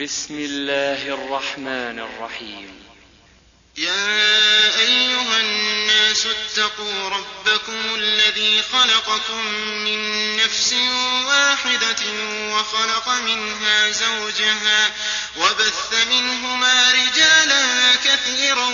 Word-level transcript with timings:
بسم 0.00 0.34
الله 0.34 1.14
الرحمن 1.14 1.98
الرحيم. 1.98 2.84
يا 3.76 4.78
أيها 4.78 5.40
الناس 5.40 6.26
اتقوا 6.26 7.08
ربكم 7.08 7.94
الذي 7.94 8.62
خلقكم 8.72 9.46
من 9.84 10.36
نفس 10.36 10.72
واحدة 11.26 12.02
وخلق 12.48 13.08
منها 13.08 13.90
زوجها 13.90 14.90
وبث 15.36 16.06
منهما 16.10 16.92
رجالا 16.92 17.94
كثيرا 17.94 18.70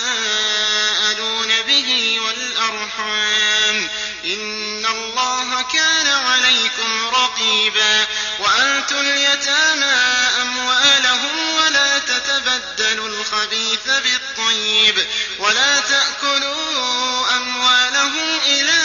به 1.67 2.21
والأرحام. 2.21 3.89
إن 4.27 4.87
الله 4.87 5.63
كان 5.63 6.07
عليكم 6.07 7.09
رقيبا 7.09 8.07
وأنتم 8.39 8.99
اليتامى 8.99 9.95
أموالهم 10.43 11.39
ولا 11.55 11.99
تتبدلوا 11.99 13.09
الخبيث 13.09 13.87
بالطيب 13.87 15.07
ولا 15.39 15.81
تأكلوا 15.81 17.37
أموالهم 17.37 18.39
إلى 18.47 18.83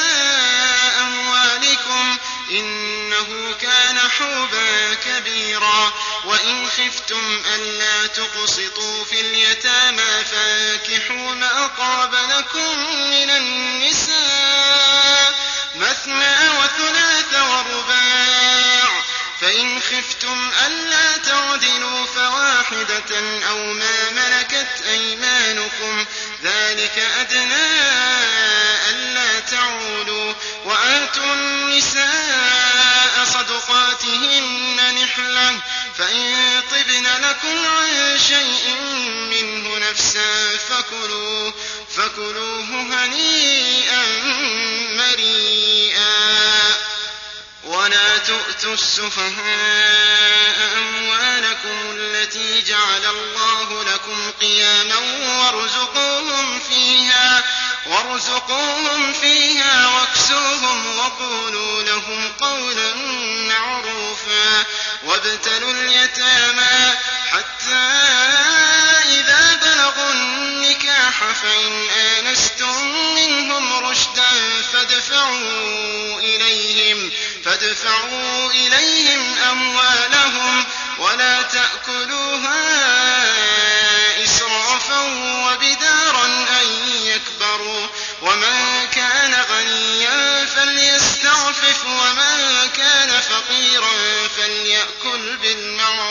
أموالكم 1.02 2.18
إنه 2.52 3.56
كان 3.62 4.00
حوبا 4.00 4.94
كبيرا 4.94 5.94
وإن 6.26 6.68
خفتم 6.68 7.42
ألا 7.56 8.08
تقسطوا 8.08 9.06
في 9.06 9.22
اليتامى 9.22 10.24
فانكحوا 10.32 11.36
ما 11.36 11.70
طاب 11.78 12.14
لكم 12.14 12.80
من 13.10 13.30
النساء 13.30 14.41
مثنى 15.76 16.50
وثلاث 16.50 17.34
ورباع. 17.34 19.02
فإن 19.42 19.80
خفتم 19.82 20.52
ألا 20.66 21.18
تعدلوا 21.18 22.06
فواحدة 22.06 23.40
أو 23.50 23.74
ما 23.74 24.10
ملكت 24.10 24.82
أيمانكم. 24.90 26.06
ذلك 26.44 27.00
أدنى 27.20 27.72
ألا 28.90 29.40
تعولوا 29.40 30.34
وآتوا 30.66 31.34
النساء 31.34 33.26
صدقاتهن 33.34 34.96
نحلة. 35.04 35.60
فإن 35.98 36.62
طبن 36.72 37.08
لكم 37.30 37.68
عن 37.68 38.20
شيء 38.28 38.76
منه 39.32 39.78
نفسا 39.78 40.58
فكلوه 40.58 41.54
فكلوه 41.98 42.66
هنيئا 42.66 44.04
مريئا. 44.96 46.12
ولا 47.64 48.18
تؤتوا 48.18 48.74
السفهاء 48.74 50.58
أموالكم 50.78 51.92
التي 51.98 52.62
جعل 52.62 53.06
الله 53.06 53.84
لكم 53.84 54.32
قياما 54.42 54.98
وارزقوهم 55.40 56.60
فيها 56.60 57.44
وارزقوهم 57.86 59.14
فيها 59.14 59.88
واكسوهم 59.88 60.98
وقولوا 60.98 61.84
لهم 61.84 62.32
قولا 62.40 62.94
معروفا. 63.50 64.66
وابتلوا 65.04 65.72
اليتامى 65.72 66.94
حتى 67.32 67.76
إذا 69.20 69.60
بلغوا 69.92 70.12
النكاح 70.12 71.32
فإن 71.34 71.90
آنستم 71.90 72.92
منهم 73.16 73.86
رشدا 73.86 74.28
فادفعوا 74.74 76.20
إليهم 76.20 77.12
فادفعوا 77.46 78.52
إليهم 78.52 79.38
أموالهم 79.52 80.66
ولا 81.00 81.42
تأكلوها 81.42 82.64
إسرافا 84.24 85.00
وبدارا 85.46 86.26
أن 86.62 86.68
يكبروا. 87.04 87.88
ومن 88.22 88.88
كان 88.96 89.36
غنيا 89.52 90.46
فليستعفف 90.46 91.86
ومن 91.86 92.70
كان 92.78 93.22
فقيرا 93.22 93.92
فليأكل 94.38 95.38
بالمعروف. 95.38 96.11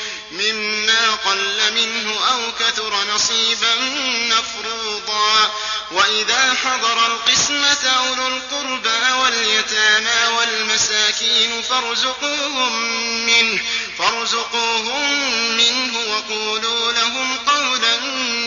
مما 0.31 1.11
قل 1.25 1.73
منه 1.73 2.27
أو 2.31 2.51
كثر 2.59 3.03
نصيبا 3.15 3.75
مفروضا. 4.29 5.51
وإذا 5.91 6.53
حضر 6.63 7.05
القسمة 7.05 7.89
أولو 7.97 8.27
القربى 8.27 9.11
واليتامى 9.21 10.37
والمساكين 10.37 11.61
فارزقوهم 11.61 12.81
منه 13.25 13.61
فارزقوهم 13.97 15.21
منه 15.57 15.97
وقولوا 15.97 16.91
لهم 16.91 17.37
قولا 17.37 17.99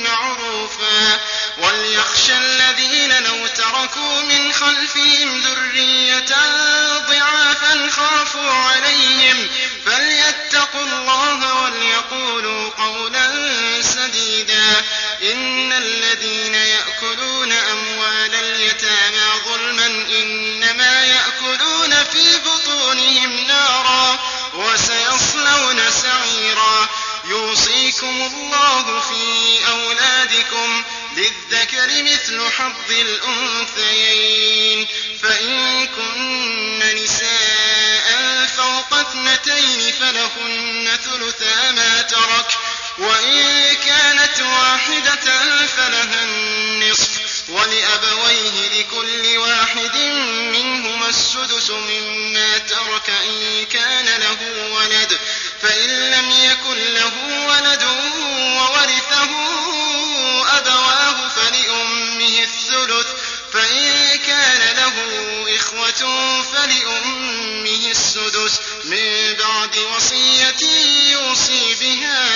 معروفا. 0.04 1.20
وليخشى 1.58 2.36
الذين 2.36 3.22
لو 3.22 3.46
تركوا 3.46 4.22
من 4.22 4.52
خلفهم 4.52 5.40
ذرية 5.40 6.34
ضعافا 7.08 7.90
خافوا 7.90 8.50
عليهم 8.50 9.48
فليتقوا 9.86 10.82
الله 10.82 11.62
وليقولوا 11.62 12.70
قولا 12.70 13.32
سديدا. 13.82 14.84
إن 15.22 15.72
الذين 15.72 16.54
يأكلون 16.54 17.52
أموال 17.52 18.34
اليتامى 18.34 19.26
ظلما 19.44 19.86
إنما 19.86 21.04
يأكلون 21.04 22.04
في 22.04 22.38
بطونهم 22.38 23.46
نارا 23.46 24.18
وسيصلون 24.54 25.90
سعيرا. 26.02 26.88
يوصيكم 27.24 28.30
الله 28.34 29.00
في 29.00 29.58
أولادكم 29.70 30.84
للذكر 31.16 32.02
مثل 32.02 32.50
حظ 32.50 32.90
الأنثيين. 32.90 34.88
فإن 35.22 35.86
كن 35.86 36.78
نساء 36.78 38.03
فوق 38.90 38.98
اثنتين 38.98 39.92
فلهن 40.00 40.98
ثلثا 41.04 41.70
ما 41.70 42.02
ترك 42.02 42.46
وإن 42.98 43.74
كانت 43.74 44.40
واحدة 44.42 45.38
فلها 45.76 46.22
النصف 46.24 47.10
ولأبويه 47.48 48.68
لكل 48.80 49.38
واحد 49.38 49.96
منهما 50.52 51.08
السدس 51.08 51.70
مما 51.70 52.58
ترك 52.58 53.10
إن 53.10 53.64
كان 53.72 54.20
له 54.20 54.38
ولد 54.72 55.18
فإن 55.62 56.10
لم 56.10 56.30
يكن 56.30 56.94
له 56.94 57.12
ولد 57.48 57.82
وورثه 58.56 59.30
أبواه 60.58 61.28
فلأمه 61.28 62.42
الثلث 62.42 63.06
فإن 63.54 64.18
كان 64.26 64.76
له 64.76 64.94
إخوة 65.56 66.02
فلأمه 66.42 67.90
السدس 67.90 68.60
من 68.84 69.34
بعد 69.34 69.78
وصية 69.78 70.66
يوصي 71.10 71.74
بها 71.74 72.28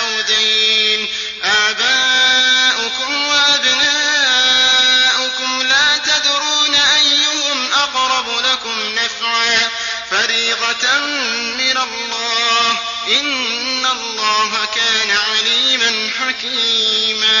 أو 0.00 0.20
دين. 0.20 1.08
آباؤكم 1.42 3.26
وأبناؤكم 3.26 4.02
لا 5.62 5.96
تدرون 5.96 6.74
أيهم 6.74 7.72
أقرب 7.72 8.28
لكم 8.28 8.94
نفعا. 8.94 9.70
فريضة 10.10 10.98
من 11.58 11.76
الله. 11.76 12.78
إن 13.20 13.86
الله 13.86 14.64
كان 14.74 15.10
عليما 15.10 16.10
حكيما. 16.20 17.40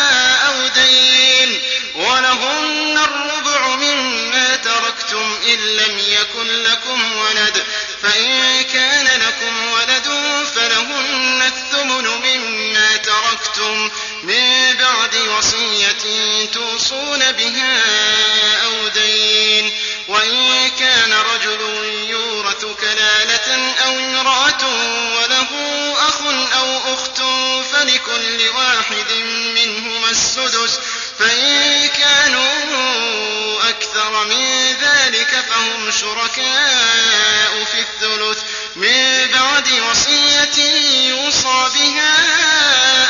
تركتم 5.11 5.37
إن 5.47 5.59
لم 5.59 5.99
يكن 5.99 6.47
لكم 6.63 7.17
ولد 7.17 7.63
فإن 8.03 8.61
كان 8.63 9.21
لكم 9.21 9.71
ولد 9.71 10.07
فلهن 10.55 11.41
الثمن 11.41 12.07
مما 12.07 12.97
تركتم 12.97 13.89
من 14.23 14.77
بعد 14.77 15.15
وصية 15.15 16.45
توصون 16.53 17.31
بها 17.31 17.81
أو 18.65 18.87
دين 18.87 19.71
وإن 20.07 20.69
كان 20.79 21.13
رجل 21.13 21.61
يورث 22.09 22.65
كلالة 22.81 23.73
أو 23.85 23.99
امرأة 23.99 24.65
وله 25.15 25.47
أخ 26.07 26.21
أو 26.57 26.93
أخت 26.93 27.21
فلكل 27.73 28.49
واحد 28.55 29.11
منهما 29.55 30.09
السدس 30.09 30.79
فإن 31.19 31.87
كانوا 31.87 32.51
أكثر 33.69 34.25
من 34.25 34.70
فهم 35.49 35.91
شركاء 35.91 37.63
في 37.71 37.79
الثلث 37.79 38.37
من 38.75 39.27
بعد 39.33 39.67
وصية 39.91 40.63
يوصى 41.09 41.69
بها 41.75 42.17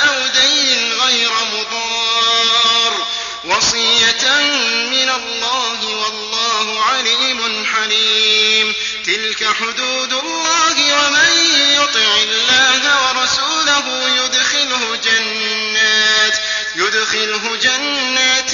أو 0.08 0.28
دين 0.28 0.94
غير 0.94 1.32
مضار 1.54 3.08
وصية 3.46 4.30
من 4.92 5.10
الله 5.10 5.86
والله 5.86 6.84
عليم 6.84 7.66
حليم 7.66 8.74
تلك 9.06 9.44
حدود 9.60 10.14
الله 10.14 11.06
ومن 11.06 11.32
يطع 11.74 12.16
الله 12.24 13.08
ورسوله 13.08 14.10
يدخله 14.26 14.96
جنات 14.96 16.38
يدخله 16.76 17.58
جنات 17.62 18.54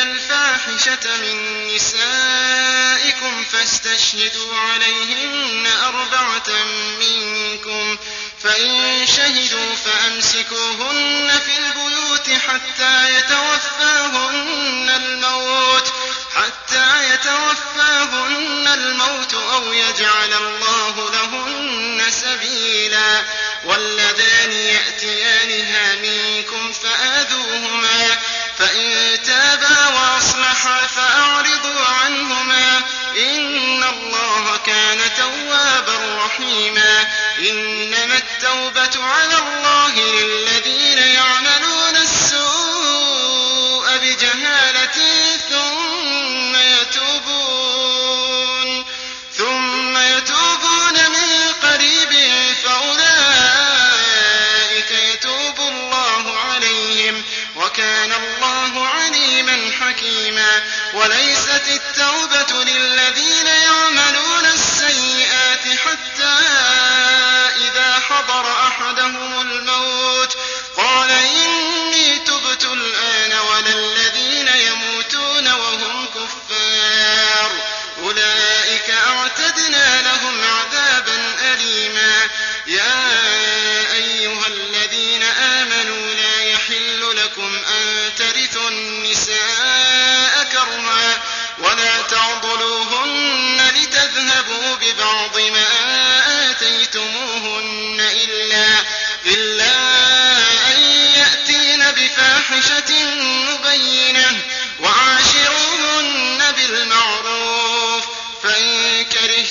الفاحشة 0.67 1.17
من 1.17 1.67
نسائكم 1.75 3.43
فاستشهدوا 3.43 4.55
عليهن 4.55 5.67
أربعة 5.83 6.49
منكم. 6.99 7.97
فإن 8.43 9.07
شهدوا 9.07 9.75
فأمسكوهن 9.75 11.31
في 11.45 11.57
البيوت 11.57 12.29
حتى 12.47 13.17
يتوفاهن 13.17 14.89
الموت 14.95 15.93
حتى 16.35 17.13
يتوفاهن 17.13 18.67
الموت 18.67 19.33
أو 19.33 19.73
يجعل 19.73 20.33
الله 20.33 21.11
لهن 21.11 22.03
سبيلا. 22.11 23.23
واللذان 23.65 24.51
يأتيانها 24.51 25.95
منكم 25.95 26.73
فآذوهما 26.73 28.17
فإن 28.61 29.17
تابا 29.23 29.87
وأصلحا 29.87 30.87
فأعرضوا 30.87 31.85
عنهما. 32.03 32.81
إن 33.17 33.83
الله 33.83 34.57
كان 34.65 34.99
توابا 35.17 36.25
رحيما. 36.25 37.07
إنما 37.39 38.17
التوبة 38.17 39.05
على 39.05 39.37
الله 39.37 39.91
للذين 39.95 40.90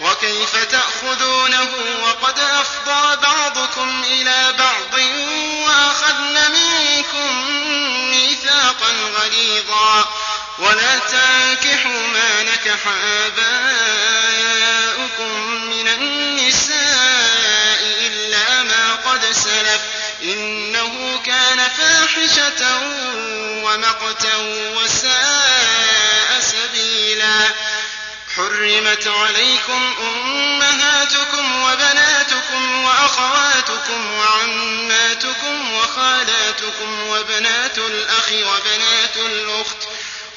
وكيف 0.00 0.56
تأخذونه 0.64 1.68
وقد 2.02 2.38
أفضى 2.38 3.16
بعضكم 3.16 4.02
إلى 4.04 4.54
بعض 4.58 4.94
وأخذن 5.66 6.52
منكم 6.52 7.50
ميثاقا 8.10 8.92
غليظا 9.18 10.04
ولا 10.58 10.98
تنكحوا 10.98 12.06
ما 12.06 12.42
نكح 12.42 12.78
آباؤكم 13.26 14.54
من 15.70 15.88
النساء 15.88 16.74
إلا 18.06 18.62
ما 18.62 18.94
قد 18.94 19.24
سلف 19.32 19.80
إنه 20.22 21.20
كان 21.26 21.68
فاحشة 21.68 22.80
ومقتا 23.64 24.36
وساء 24.76 26.40
سبيلا 26.40 27.54
حرمت 28.36 29.06
عليكم 29.08 29.94
أمهاتكم 30.00 31.62
وبناتكم 31.62 32.84
وأخواتكم 32.84 34.12
وعماتكم 34.12 35.72
وخالاتكم 35.72 37.08
وبنات 37.08 37.78
الأخ 37.78 38.32
وبنات 38.32 39.16
الأخت 39.16 39.76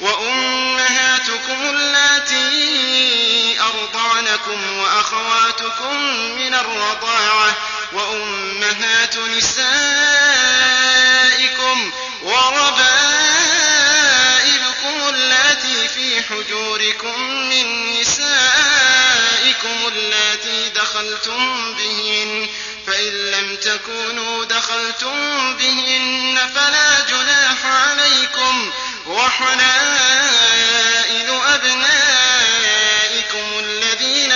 وأمهاتكم 0.00 1.62
اللاتي 1.70 3.60
أرضعنكم 3.60 4.78
وأخواتكم 4.78 5.96
من 6.38 6.54
الرضاعة 6.54 7.54
وأمهات 7.92 9.16
نسائكم 9.18 9.58
وربائبكم 12.22 12.78
اللاتي 12.78 13.57
في 15.94 16.22
حجوركم 16.22 17.20
من 17.30 17.92
نسائكم 18.00 19.76
اللاتي 19.88 20.68
دخلتم 20.68 21.74
بهن 21.74 22.48
فإن 22.86 23.12
لم 23.30 23.56
تكونوا 23.56 24.44
دخلتم 24.44 25.56
بهن 25.56 26.38
فلا 26.54 27.00
جناح 27.10 27.66
عليكم. 27.66 28.70
وحلائل 29.06 30.48
أبنائكم 31.54 32.78
الذين 33.58 34.32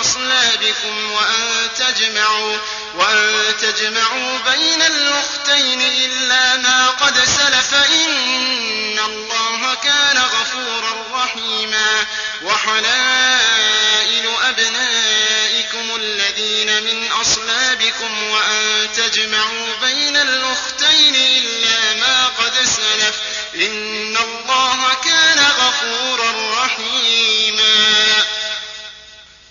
أصلابكم 0.00 1.10
وأن 1.10 1.68
تجمعوا 1.78 2.58
وأن 2.94 3.35
تجمعوا 3.58 4.38
بين 4.38 4.82
الأختين 4.82 5.80
إلا 5.80 6.56
ما 6.56 6.88
قد 6.90 7.18
سلف 7.24 7.74
إن 7.74 8.98
الله 8.98 9.74
كان 9.74 10.18
غفورا 10.18 11.04
رحيما 11.12 12.06
وحلائل 12.42 14.28
أبنائكم 14.42 15.96
الذين 15.96 16.82
من 16.82 17.12
أصلابكم 17.12 18.22
وأن 18.22 18.88
تجمعوا 18.96 19.76
بين 19.82 20.16
الأختين 20.16 21.14
إلا 21.14 21.94
ما 21.94 22.26
قد 22.26 22.54
سلف 22.64 23.16
إن 23.54 24.16
الله 24.16 24.94
كان 25.04 25.38
غفورا 25.38 26.62
رحيما 26.64 28.24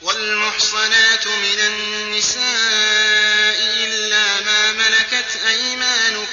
والمحصنات 0.01 1.27
من 1.27 1.59
النساء 1.59 3.34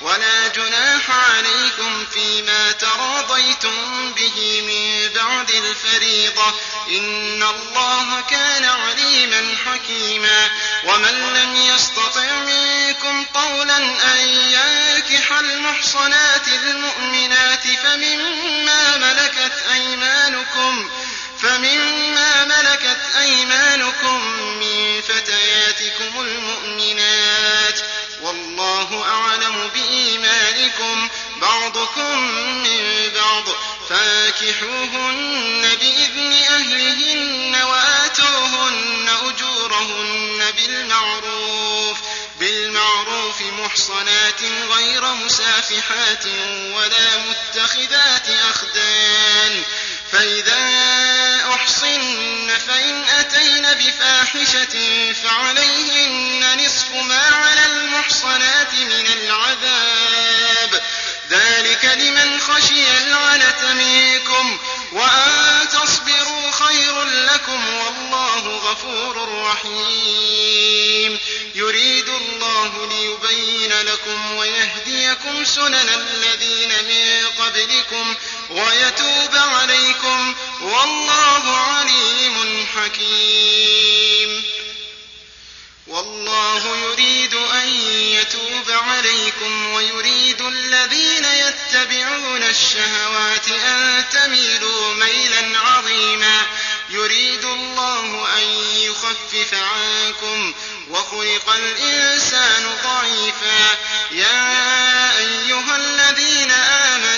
ولا 0.00 0.48
جناح 0.48 1.10
عليكم 1.10 2.06
فيما 2.12 2.72
تراضيتم 2.72 4.12
به 4.12 4.62
من 4.66 5.14
بعد 5.14 5.50
الفريضة. 5.50 6.54
إن 6.88 7.42
الله 7.42 8.20
كان 8.30 8.64
عليما 8.64 9.54
حكيما. 9.66 10.50
ومن 10.84 11.32
لم 11.34 11.56
يستطع 11.56 12.40
منكم 12.46 13.24
قولا 13.24 13.78
أن 13.78 14.28
ينكح 14.28 15.32
المحصنات 15.32 16.48
المؤمنات 16.48 17.66
فمما 17.82 18.96
ملكت 18.96 19.52
أيمانكم 19.72 20.90
فمما 21.42 22.44
ملكت 22.44 23.00
أيمانكم 23.18 24.24
من 24.60 25.02
فتياتكم 25.02 26.20
المؤمنات. 26.20 27.59
والله 28.22 29.04
أعلم 29.08 29.70
بإيمانكم. 29.74 31.08
بعضكم 31.36 32.18
من 32.62 33.10
بعض. 33.14 33.44
فانكحوهن 33.88 35.76
بإذن 35.80 36.32
أهلهن 36.32 37.62
وآتوهن 37.62 39.08
أجورهن 39.28 40.52
بالمعروف. 40.56 41.98
بالمعروف 42.40 43.40
محصنات 43.40 44.42
غير 44.70 45.04
مسافحات 45.14 46.26
ولا 46.74 47.16
متخذات 47.16 48.30
أخدان. 48.30 49.64
فإذا 50.12 50.60
أحصن 51.54 52.58
فإن 52.68 53.04
أتين 53.04 53.62
بفاحشة 53.62 54.76
فعليهن 55.12 56.64
نصف 56.64 56.92
ما 56.92 57.22
على 57.36 57.66
المحصنات 57.66 58.74
من 58.74 59.06
العذاب. 59.06 60.82
ذلك 61.30 61.84
لمن 61.84 62.40
خشي 62.40 62.98
العنة 62.98 63.74
منكم 63.74 64.58
وأن 64.92 65.68
تصبروا 65.68 66.50
خير 66.50 67.02
لكم 67.02 67.74
والله 67.74 68.56
غفور 68.56 69.42
رحيم. 69.42 71.18
يريد 71.54 72.08
الله 72.08 72.88
ليبين 72.90 73.72
لكم 73.72 74.36
ويهديكم 74.36 75.44
سنن 75.44 75.88
الذين 75.88 76.68
من 76.88 77.26
قبلكم 77.44 78.16
ويتوب 78.50 79.34
عليكم 79.34 80.34
والله 80.60 81.56
عليم 81.56 82.66
حكيم. 82.76 84.44
والله 85.86 86.76
يريد 86.76 87.34
أن 87.34 87.68
يتوب 87.94 88.70
عليكم 88.70 89.72
ويريد 89.72 90.40
الذين 90.42 91.24
يتبعون 91.24 92.42
الشهوات 92.42 93.48
أن 93.48 94.04
تميلوا 94.12 94.94
ميلا 94.94 95.58
عظيما. 95.58 96.42
يريد 96.90 97.44
الله 97.44 98.28
أن 98.38 98.44
يخفف 98.76 99.54
عنكم 99.54 100.54
وخلق 100.90 101.50
الإنسان 101.50 102.78
ضعيفا. 102.84 103.78
يا 104.10 105.18
أيها 105.18 105.76
الذين 105.76 106.50
آمنوا 106.50 107.09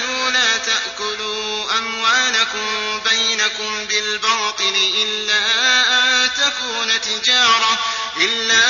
بينكم 3.52 3.87
بالباطل 3.87 4.75
إلا 5.02 5.38
أن 5.99 6.30
تكون 6.35 7.00
تجارة 7.00 7.78
إلا 8.16 8.64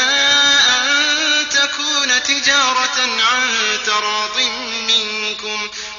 أن 0.76 1.48
تكون 1.48 2.22
تجارة 2.22 3.00
عن 3.00 3.78
تراض 3.86 4.38
منكم. 4.88 5.70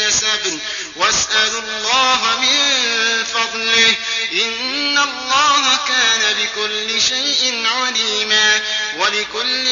اكتسبن 0.00 0.58
واسألوا 0.96 1.60
الله 1.60 2.40
من 2.40 3.24
فضله. 3.24 3.94
إن 4.32 4.98
الله 4.98 5.78
كان 5.88 6.36
بكل 6.36 7.02
شيء 7.02 7.66
عليما. 7.66 8.60
ولكل 8.98 9.64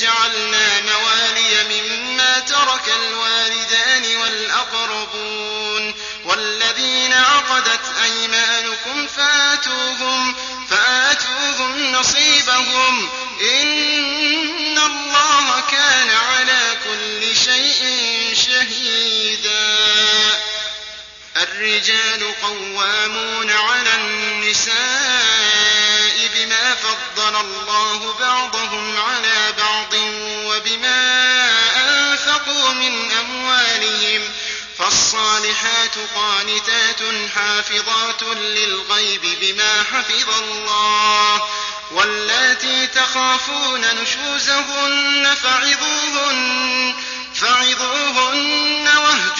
جعلنا 0.00 0.80
موالي 0.80 1.64
مما 1.70 2.38
ترك 2.38 2.96
الوالدان 2.96 4.16
والأقربون. 4.16 5.94
والذين 6.24 7.12
عقدت 7.12 7.80
أيمانكم 8.04 9.06
فآتوهم 9.16 10.34
فآتوهم 10.70 11.92
نصيبهم. 11.92 13.08
إن 13.42 14.17
الرجال 21.58 22.34
قوامون 22.42 23.50
على 23.50 23.94
النساء 23.94 24.76
بما 26.34 26.74
فضل 26.74 27.36
الله 27.36 28.14
بعضهم 28.20 28.96
على 28.96 29.54
بعض 29.58 29.94
وبما 30.44 31.50
أنفقوا 31.76 32.72
من 32.72 33.10
أموالهم 33.10 34.22
فالصالحات 34.78 35.94
قانتات 36.14 37.00
حافظات 37.34 38.22
للغيب 38.22 39.22
بما 39.40 39.82
حفظ 39.82 40.30
الله 40.42 41.42
واللاتي 41.90 42.86
تخافون 42.86 43.80
نشوزهن 43.80 45.34
فعظوهن 45.42 46.94
فعظوهن 47.34 48.88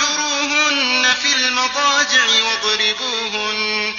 واهجروهن 0.01 1.15
في 1.23 1.35
المضاجع 1.35 2.25
واضربوهن 2.45 3.95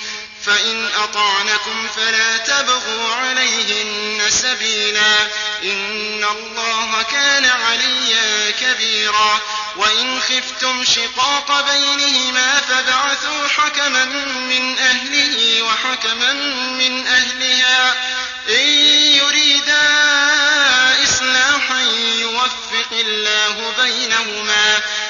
فإن 0.45 0.89
أطعنكم 1.03 1.87
فلا 1.95 2.37
تبغوا 2.37 3.13
عليهن 3.13 4.21
سبيلا. 4.29 5.21
إن 5.63 6.23
الله 6.23 7.05
كان 7.11 7.45
عليا 7.45 8.51
كبيرا. 8.51 9.39
وإن 9.75 10.21
خفتم 10.21 10.83
شقاق 10.83 11.71
بينهما 11.71 12.61
فابعثوا 12.61 13.47
حكما 13.47 14.05
من 14.49 14.77
أهله 14.79 15.61
وحكما 15.61 16.33
من 16.79 17.07
أهلها. 17.07 17.95
إن 18.49 18.67
يريدا 19.15 19.83
إصلاحا 21.03 21.81
يوفق 22.19 22.91
الله 22.91 23.73
بينهما. 23.83 24.81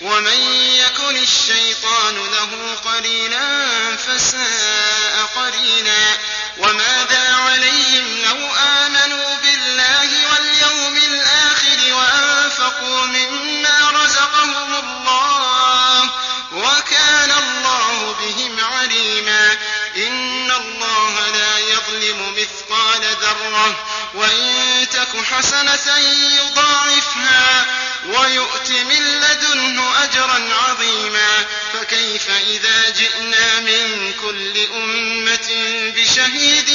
ومن 0.00 0.42
يكن 0.76 1.16
الشيطان 1.16 2.14
له 2.16 2.74
قرينا 2.84 3.96
فساء 3.96 5.30
قرينا 5.36 6.18
وماذا 6.58 7.34
عليهم 7.34 8.22
لو 8.24 8.54
آمنوا 8.54 9.34
بالله 9.42 10.08
واليوم 10.32 10.96
الآخر 10.96 11.94
وأنفقوا 11.94 13.06
مما 13.06 13.90
رزقهم 13.90 14.74
الله 14.74 16.10
وكان 16.52 17.30
الله 17.30 18.16
بهم 18.20 18.56
عليما 18.60 19.52
إن 19.96 20.50
الله 20.50 21.28
لا 21.30 21.58
يظلم 21.58 22.34
مثقال 22.36 23.00
ذرة 23.20 23.74
وإن 24.14 24.86
تك 24.92 25.24
حسنة 25.24 25.96
يضاعفها 26.38 27.66
ويؤت 28.04 28.70
من 28.70 29.20
لدنه 29.20 30.04
أجرا 30.04 30.54
عظيما 30.54 31.46
فكيف 31.72 32.30
إذا 32.30 32.90
جئنا 32.90 33.60
من 33.60 34.12
كل 34.20 34.66
أمة 34.74 35.48
بشهيد 35.96 36.70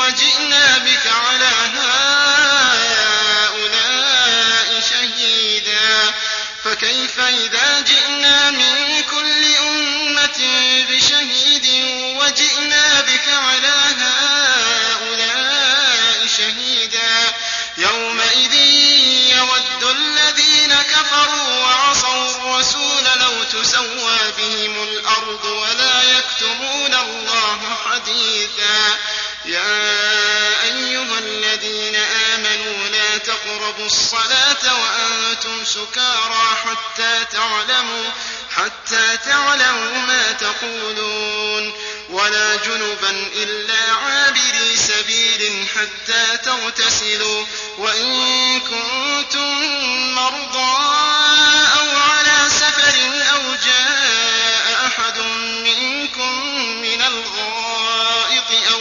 وجئنا 0.00 0.78
بك 0.78 1.06
على 1.06 1.50
هؤلاء 3.44 4.80
شهيدا 4.90 6.14
فكيف 6.64 7.20
إذا 7.20 7.80
جئنا 7.80 8.50
من 8.50 9.02
كل 9.10 9.44
أمة 9.68 10.40
بشهيد 10.90 11.27
تسوى 23.52 24.18
بهم 24.38 24.82
الأرض 24.82 25.44
ولا 25.44 26.02
يكتمون 26.02 26.94
الله 26.94 27.76
حديثا. 27.84 28.98
يا 29.44 30.62
أيها 30.62 31.18
الذين 31.18 31.96
آمنوا 31.96 32.88
لا 32.88 33.18
تقربوا 33.18 33.86
الصلاة 33.86 34.82
وأنتم 34.82 35.64
سكارى 35.64 36.56
حتى 36.64 37.24
تعلموا 37.32 38.10
حتى 38.56 39.16
تعلموا 39.16 39.98
ما 39.98 40.32
تقولون. 40.32 41.72
ولا 42.10 42.56
جنبا 42.56 43.10
إلا 43.34 43.92
عابري 43.92 44.76
سبيل 44.76 45.66
حتى 45.74 46.36
تغتسلوا. 46.36 47.44
وإن 47.78 48.60
كنتم 48.60 49.54
مرضى 50.14 50.98
جاء 53.64 54.86
أحد 54.86 55.18
منكم 55.64 56.44
من 56.82 57.02
الغائط 57.02 58.50
أو 58.72 58.80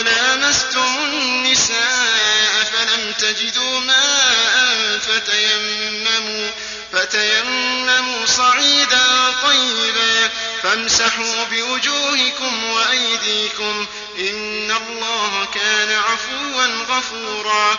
لامستم 0.00 0.96
النساء 1.04 2.64
فلم 2.72 3.12
تجدوا 3.18 3.80
ماء 3.80 4.98
فتيمموا 6.92 8.26
صعيدا 8.26 9.32
طيبا 9.42 10.30
فامسحوا 10.62 11.44
بوجوهكم 11.50 12.64
وأيديكم 12.64 13.86
إن 14.18 14.70
الله 14.70 15.48
كان 15.54 15.90
عفوا 15.90 16.66
غفورا 16.88 17.78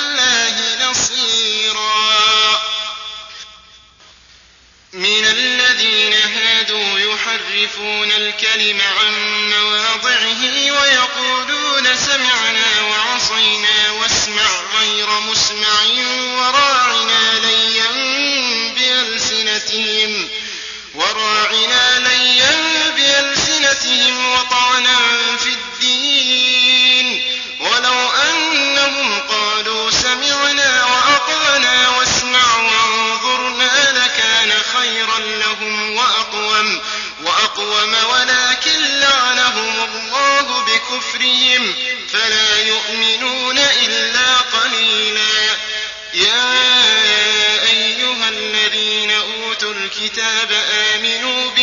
من 5.01 5.25
الذين 5.25 6.13
هادوا 6.13 6.99
يحرفون 6.99 8.11
الكلم 8.11 8.81
عن 8.81 9.13
مواضعه 9.49 10.41
ويقولون 10.71 11.95
سمعنا 11.95 12.81
وعصينا 12.89 13.91
واسمع 13.91 14.49
غير 14.79 15.09
مسمع 15.19 15.81
وراعنا 16.37 17.39
ليا 17.39 17.91
بألسنتهم 18.77 20.29
وراعنا 20.95 21.99
ليا 21.99 22.55
بألسنتهم 22.95 24.25
وطعنا 24.33 25.20
بكفرهم 40.91 41.75
فلا 42.09 42.59
يؤمنون 42.59 43.57
إلا 43.57 44.37
قليلا. 44.37 45.57
يا 46.13 47.63
أيها 47.71 48.29
الذين 48.29 49.11
أوتوا 49.11 49.73
الكتاب 49.73 50.51
آمنوا 50.95 51.51
بما 51.51 51.60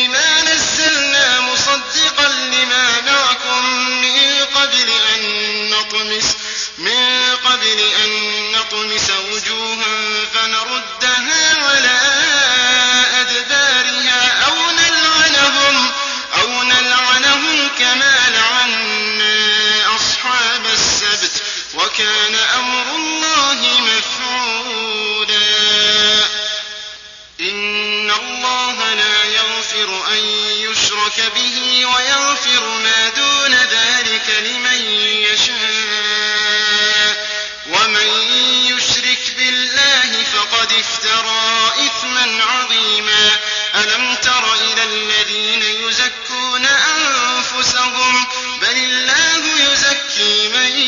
افترى 40.81 41.73
إثما 41.87 42.45
عظيما. 42.45 43.31
ألم 43.75 44.15
تر 44.15 44.55
إلى 44.55 44.83
الذين 44.83 45.63
يزكون 45.63 46.67
أنفسهم؟ 46.67 48.27
بل 48.61 48.77
الله 48.77 49.73
يزكي 49.73 50.49
من 50.49 50.79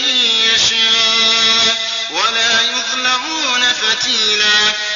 يشاء 0.54 1.76
ولا 2.10 2.60
يظلمون 2.60 3.72
فتيلاً. 3.72 4.89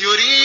يريد 0.00 0.35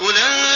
أولئك 0.00 0.55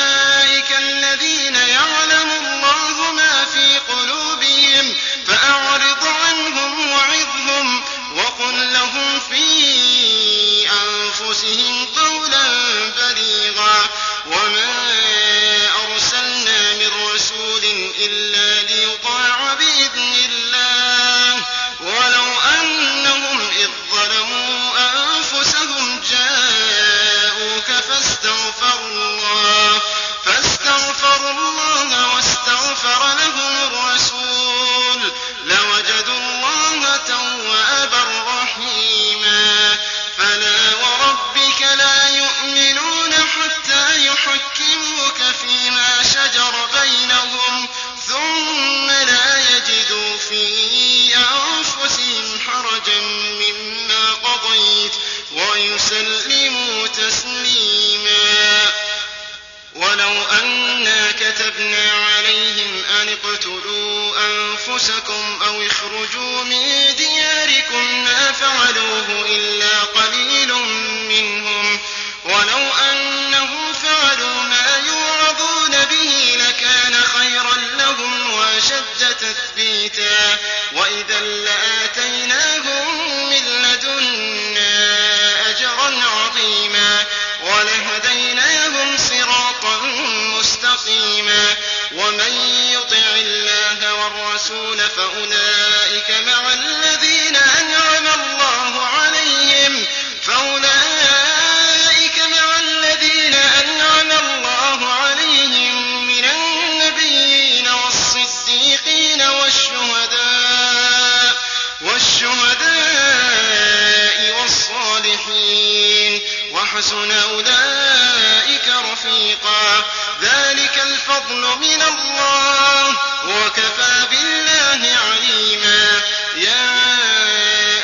الفضل 121.20 121.59
من 121.61 121.83
الله. 121.83 122.96
وكفى 123.24 124.06
بالله 124.11 124.96
عليما. 124.96 126.02
يا 126.37 126.78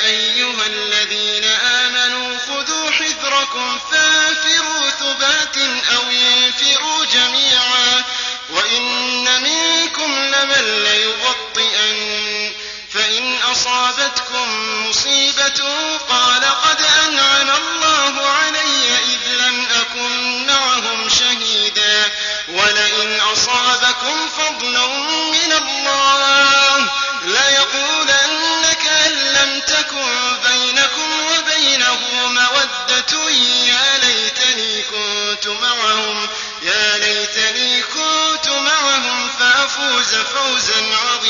أيها 0.07 0.66
الذين 0.66 1.44
آمنوا 1.44 2.38
خذوا 2.38 2.90
حذركم 2.90 3.79
فانفروا 3.92 4.90
ثبات 4.90 5.57
أو 5.96 6.03
انفروا 6.03 7.05
جميعا. 7.05 8.05
وإن 8.51 9.42
منكم 9.42 10.12
لمن 10.12 10.85
ليبطئن. 10.85 12.53
فإن 12.94 13.38
أصابتكم 13.53 14.46
مصيبة 14.88 15.64
قال 16.09 16.44
قد 16.44 16.81
أنعم 17.07 17.51
الله 17.51 18.27
علي 18.27 18.99
إذ 18.99 19.33
لم 19.33 19.66
أكن 19.81 20.46
معكم. 20.46 20.66
ولئن 22.49 23.21
أصابكم 23.21 24.29
فضل 24.29 24.79
من 25.33 25.53
الله 25.53 26.91
ليقولنك 27.25 28.87
أن 29.07 29.13
لم 29.13 29.61
تكن 29.61 30.37
بينكم 30.47 31.11
وبينه 31.27 32.01
مودة. 32.27 33.31
يا 33.31 33.99
ليتني 33.99 34.83
كنت 34.83 35.49
معهم 35.49 36.29
يا 36.63 36.99
ليتني 36.99 37.83
كنت 37.83 38.49
معهم 38.49 39.31
فأفوز 39.39 40.15
فوزا 40.15 40.85
عظيما. 40.97 41.26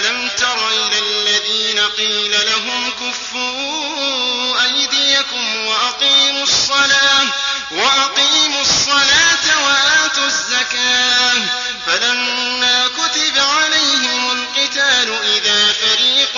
أَلَمْ 0.00 0.28
تَرَ 0.28 0.68
إِلَى 0.68 0.98
الَّذِينَ 0.98 1.78
قِيلَ 1.80 2.30
لَهُمْ 2.46 2.90
كُفُّوا 2.90 4.62
أَيْدِيَكُمْ 4.64 5.66
وَأَقِيمُوا 5.66 6.42
الصَّلَاةَ 6.42 7.24
وَأَقِيمُوا 7.70 8.60
الصَّلَاةَ 8.62 9.64
وَآتُوا 9.66 10.26
الزَّكَاةَ 10.26 11.32
فَلَمَّا 11.86 12.88
كُتِبَ 12.88 13.38
عَلَيْهِمُ 13.38 14.30
الْقِتَالُ 14.32 15.18
إِذَا 15.36 15.72
فَرِيقٌ 15.72 16.36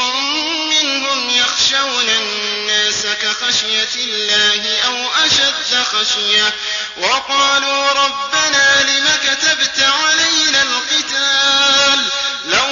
مِنْهُمْ 0.70 1.30
يَخْشَوْنَ 1.30 2.08
النَّاسَ 2.08 3.06
كَخَشْيَةِ 3.06 3.94
اللَّهِ 3.96 4.78
أَوْ 4.86 5.10
أَشَدَّ 5.26 5.82
خَشْيَةً 5.92 6.54
وَقَالُوا 6.96 7.92
رَبَّنَا 7.92 8.82
لِمَ 8.82 9.08
كَتَبْتَ 9.24 9.80
عَلَيْنَا 9.80 10.62
الْقِتَالَ 10.62 12.10
لَوْ 12.44 12.71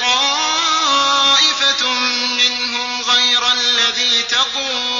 طائفة 0.00 1.82
منهم 2.38 3.02
غير 3.02 3.52
الذي 3.52 4.22
تقول 4.22 4.99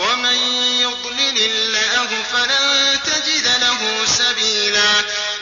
ومن 0.00 0.36
يضلل 0.80 1.38
الله 1.38 2.08
فلن 2.32 2.98
تجد 3.04 3.46
له 3.46 4.06
سبيلا. 4.18 4.92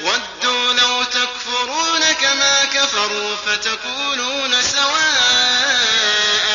ودوا 0.00 0.72
لو 0.72 1.02
تكفرون 1.02 2.12
كما 2.12 2.64
كفروا 2.64 3.36
فتكونون 3.46 4.62
سواء 4.62 6.48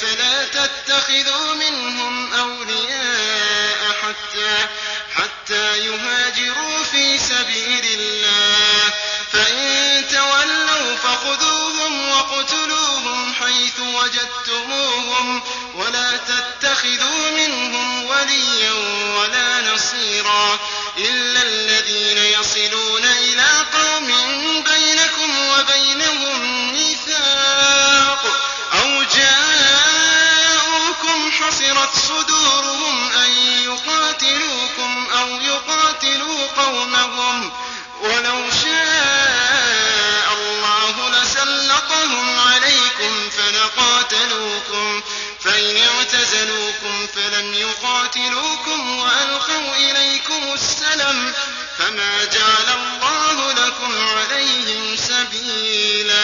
فلا 0.00 0.44
تتخذوا 0.44 1.54
منهم 1.54 2.34
أولياء 2.34 3.96
حتى 4.02 4.68
حتى 5.14 5.78
يهاجروا 5.78 6.84
في 6.92 7.18
سبيل 7.18 7.84
الله. 8.00 8.92
فخذوهم 10.96 12.08
واقتلوهم 12.08 13.34
حيث 13.34 13.80
وجدتموهم 13.80 15.42
ولا 15.74 16.16
تتخذوا 16.16 17.30
منهم 17.30 18.04
وليا 18.04 18.72
ولا 19.18 19.74
نصيرا 19.74 20.58
إلا 20.98 21.42
الذين 21.42 22.18
يصلون 22.18 23.04
إلى 23.04 23.46
قوم 23.74 24.06
بينكم 24.62 25.48
وبينهم 25.48 26.72
ميثاق 26.72 28.22
أو 28.72 29.02
جاءوكم 29.14 30.20
حصرت 31.32 31.94
صدورهم 32.08 33.12
أن 33.12 33.30
يقاتلوكم 33.64 35.06
أو 35.18 35.28
يقاتلوا 35.28 36.46
قومهم 36.56 37.52
ولو 38.02 38.50
شاء 38.62 38.75
اعتزلوكم 46.16 47.06
فلم 47.06 47.54
يقاتلوكم 47.54 48.98
وألقوا 48.98 49.74
إليكم 49.76 50.52
السلم 50.54 51.32
فما 51.78 52.24
جعل 52.24 52.78
الله 52.78 53.52
لكم 53.52 53.92
عليهم 54.08 54.96
سبيلا 54.96 56.22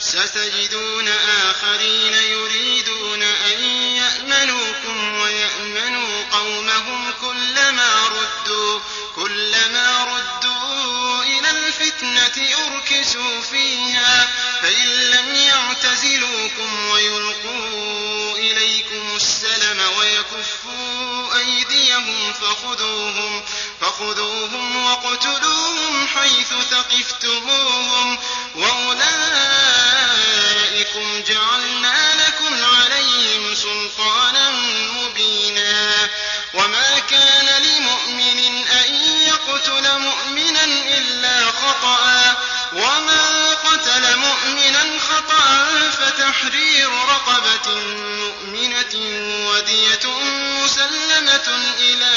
ستجدون 0.00 1.08
آخرين 1.44 2.14
يريدون 2.14 3.22
أن 3.22 3.60
يأمنوكم 3.96 5.20
ويأمنوا 5.20 6.24
قومهم 6.32 7.12
كلما 7.20 8.08
ردوا 8.08 8.80
كلما 9.16 10.04
ردوا 10.04 10.49
إلى 11.38 11.50
الفتنة 11.50 12.36
أركسوا 12.66 13.40
فيها 13.40 14.28
فإن 14.62 14.86
لم 14.86 15.34
يعتزلوكم 15.34 16.88
ويلقوا 16.90 18.36
إليكم 18.36 19.16
السلم 19.16 19.80
ويكفوا 19.98 21.38
أيديهم 21.38 22.32
فخذوهم 22.32 23.42
فخذوهم 23.80 24.76
واقتلوهم 24.76 26.08
حيث 26.08 26.48
ثقفتموهم. 26.70 28.18
وأولئكم 28.54 29.10
جعلنا 31.28 32.14
لكم 32.26 32.64
عليهم 32.64 33.54
سلطانا 33.54 34.50
مبينا. 34.50 36.08
وما 36.54 36.98
كان 36.98 37.62
لمؤمن 37.62 38.66
أن 38.68 38.79
يقتل 39.50 39.98
مؤمنا 39.98 40.64
إلا 40.64 41.46
خطأ 41.46 42.36
ومن 42.72 43.54
قتل 43.64 44.16
مؤمنا 44.16 44.98
خطأ 44.98 45.66
فتحرير 45.90 46.90
رقبة 46.90 47.74
مؤمنة 47.94 48.94
ودية 49.50 50.20
مسلمة 50.64 51.48
إلى 51.78 52.10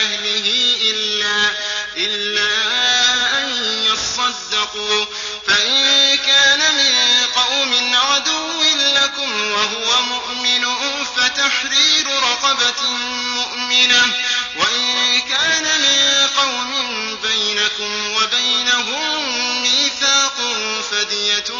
أهله 0.00 0.76
إلا 0.90 1.50
إلا 1.96 2.50
أن 3.38 3.48
يصدقوا. 3.84 5.06
فإن 5.46 5.91
وهو 9.52 10.02
مؤمن 10.02 10.64
فتحرير 11.16 12.06
رقبة 12.06 12.82
مؤمنة. 13.36 14.02
وإن 14.56 15.20
كان 15.20 15.64
من 15.80 16.26
قوم 16.36 16.70
بينكم 17.22 18.12
وبينهم 18.14 19.32
ميثاق 19.62 20.36
فدية 20.90 21.50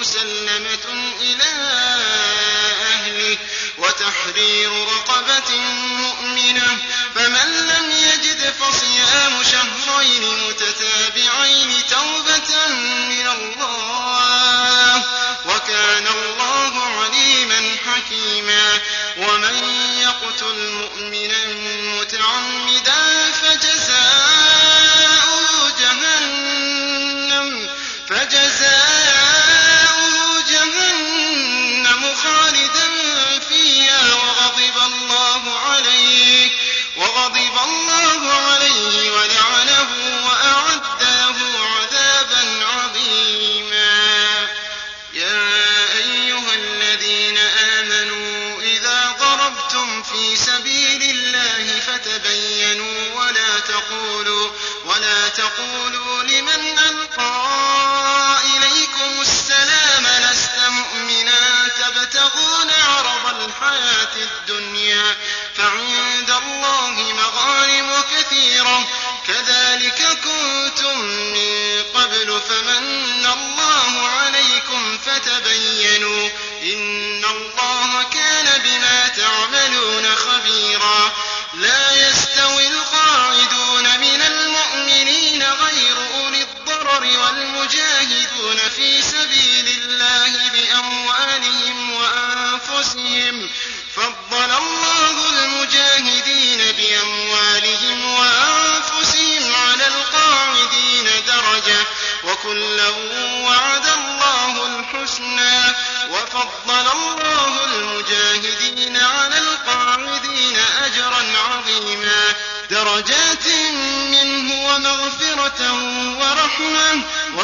مسلمة 0.00 0.86
إلى 1.20 1.52
أهله. 2.92 3.38
وتحرير 3.78 4.70
رقبة 4.72 5.56
مؤمنة. 6.00 6.78
فمن 7.14 7.48
لم 7.66 7.90
يجد 7.90 8.54
فصيام 8.60 9.42
شهرين 9.52 10.24
متتابعين 10.48 11.70
توبة 11.90 12.68
من 13.08 13.26
الله. 13.26 15.02
وكان 15.46 16.06
الله 16.06 16.49
حكيما 18.10 18.78
ومن 19.16 19.54
يقتل 20.02 20.70
مؤمنا 20.72 21.46
متعمدا 22.00 23.32
فجزاؤه 23.42 24.50
جهنم 25.80 27.68
فجزاؤه 28.08 28.89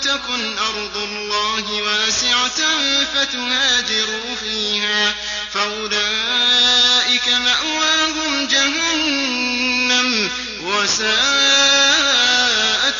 تكن 0.00 0.58
أرض 0.58 0.96
الله 0.96 1.82
واسعة 1.82 2.60
فتهاجروا 3.14 4.34
فيها 4.40 5.14
فأولئك 5.52 7.28
مأواهم 7.28 8.46
جهنم 8.46 10.30
وساءت 10.62 11.14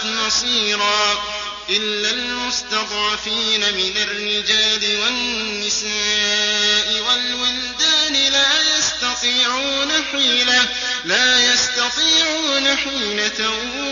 مصيرا 0.04 1.22
إلا 1.70 2.10
المستضعفين 2.10 3.60
من 3.60 3.92
الرجال 3.96 4.98
والنساء 4.98 7.02
والولدان 7.08 8.12
لا 8.32 8.78
يستطيعون 8.78 9.92
حيلة 10.12 10.68
لا 11.04 11.52
يستطيعون 11.52 12.76
حيلة 12.76 13.50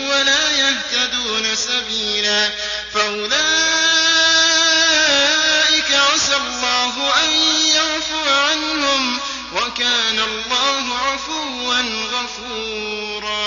ولا 0.09 0.51
يهتدون 0.51 1.55
سبيلا 1.55 2.49
فأولئك 2.93 3.33
عسى 5.91 6.35
الله 6.35 7.23
أن 7.23 7.29
يعفو 7.75 8.29
عنهم 8.29 9.19
وكان 9.55 10.19
الله 10.19 10.97
عفوا 10.97 11.81
غفورا. 12.13 13.43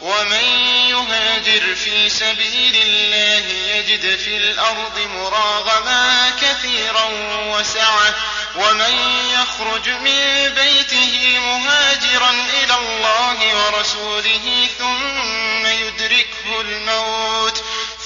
ومن 0.00 0.44
يهاجر 0.90 1.74
في 1.74 2.08
سبيل 2.08 2.76
الله 2.76 3.44
يجد 3.76 4.18
في 4.18 4.36
الأرض 4.36 4.98
مراغما 5.14 6.30
كثيرا 6.42 7.04
وسعة. 7.32 8.14
ومن 8.56 8.94
يخرج 9.32 9.88
من 9.88 10.54
بيته 10.54 11.38
مهاجرا 11.38 12.30
إلى 12.30 12.74
الله 12.74 13.66
ورسوله 13.66 14.68
ثم 14.78 15.66
يدركه 15.66 16.60
الموت. 16.60 17.64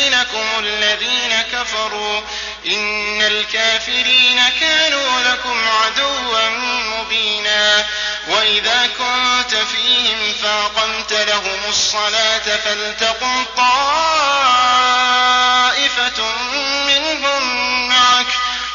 يفتنكم 0.00 0.46
الذين 0.58 1.42
كفروا. 1.52 2.20
إن 2.66 3.22
الكافرين 3.22 4.42
كانوا 4.60 5.20
لكم 5.20 5.68
عدوا 5.68 6.48
مبينا. 6.80 7.86
وإذا 8.28 8.88
كنت 8.98 9.54
فيهم 9.54 10.34
فأقمت 10.42 11.12
لهم 11.12 11.60
الصلاة 11.68 12.56
فلتقم 12.64 13.44
طائفة 13.56 13.90
منهم 16.86 17.42
معك 17.88 18.26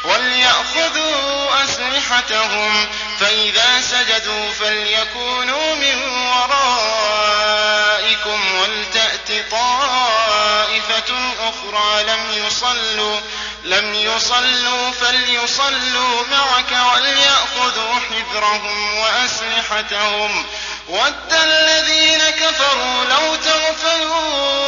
وليأخذوا 0.04 1.64
أسلحتهم. 1.64 2.88
فإذا 3.20 3.80
سجدوا 3.80 4.52
فليكونوا 4.52 5.74
من 5.74 6.02
ورائكم 6.08 6.56
ولتأت 8.54 9.50
طائفة 9.50 10.35
أخرى 11.40 12.02
لم 12.04 12.46
يصلوا 12.46 13.20
لم 13.64 13.94
يصلوا 13.94 14.90
فليصلوا 14.90 16.22
معك 16.30 16.72
وليأخذوا 16.94 17.94
حذرهم 18.10 18.98
وأسلحتهم. 18.98 20.46
ود 20.88 21.32
الذين 21.32 22.30
كفروا 22.30 23.04
لو 23.04 23.36
تغفلون 23.36 24.66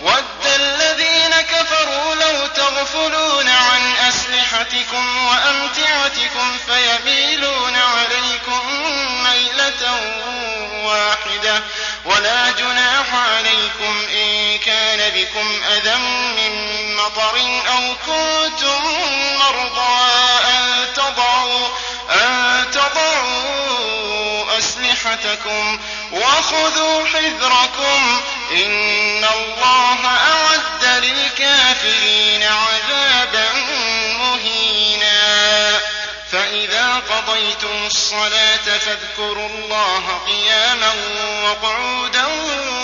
ود 0.00 0.46
الذين 0.56 1.40
كفروا 1.40 2.14
لو 2.14 2.46
تغفلون 2.46 3.48
عن 3.48 3.96
أسلحتكم 4.08 5.26
وأمتعتكم 5.26 6.58
فيميلون 6.66 7.76
عليكم 7.76 8.62
ميلة 9.24 10.00
واحدة. 10.84 11.62
ولا 12.04 12.50
جناح 12.50 13.14
عليكم 13.14 14.06
إن 14.10 14.25
كان 14.96 15.10
بكم 15.10 15.62
أذى 15.72 15.96
من 16.36 16.96
مطر 16.96 17.36
أو 17.68 17.94
كنتم 18.06 18.82
مرضى 19.38 20.10
أن 20.48 20.86
تضعوا, 20.94 21.68
أن 22.10 22.64
تضعوا 22.70 24.58
أسلحتكم 24.58 25.80
وخذوا 26.12 27.06
حذركم 27.06 28.20
إن 28.52 29.24
الله 29.24 30.06
أعد 30.06 30.84
للكافرين 31.04 32.42
عذابا 32.42 33.48
مهينا. 34.18 35.80
فإذا 36.32 37.02
قضيتم 37.10 37.86
الصلاة 37.86 38.78
فاذكروا 38.78 39.48
الله 39.48 40.20
قياما 40.26 40.92
وقعودا 41.44 42.26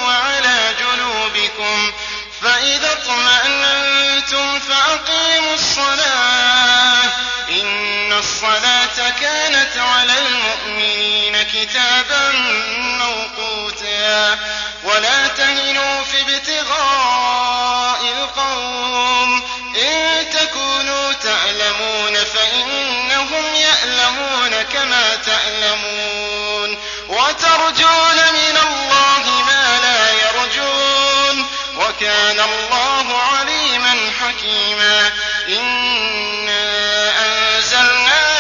وعلى 0.07 0.75
جنوبكم 0.81 0.92
فإذا 2.43 2.93
اطمأننتم 2.93 4.61
فأقيموا 4.61 5.55
الصلاة 5.55 7.11
إن 7.51 8.13
الصلاة 8.13 9.11
كانت 9.21 9.77
على 9.77 10.13
المؤمنين 10.19 11.43
كتابا 11.43 12.33
موقوتا 12.99 14.39
ولا 14.85 15.27
تهنوا 15.27 16.05
في 16.05 16.21
ابتغاء 16.21 18.01
القوم 18.19 19.43
إن 19.77 20.31
تكونوا 20.31 21.13
تألمون 21.13 22.25
فإنهم 22.25 23.55
يألمون 23.55 24.63
كما 24.63 25.17
تألمون 25.17 26.79
وترجون 27.09 28.32
وكان 31.93 32.41
الله 32.41 33.19
عليما 33.23 34.13
حكيما. 34.21 35.13
إنا 35.49 37.13
أنزلنا 37.27 38.33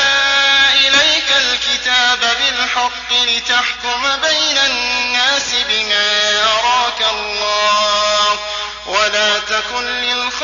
إليك 0.74 1.32
الكتاب 1.36 2.20
بالحق 2.20 3.12
لتحكم 3.12 4.16
بين 4.22 4.59
الناس 4.59 5.55
بما 5.68 6.40
أراك 6.44 7.03
الله 7.11 8.38
ولا 8.86 9.38
تكن 9.38 9.84
للخائنين 10.03 10.42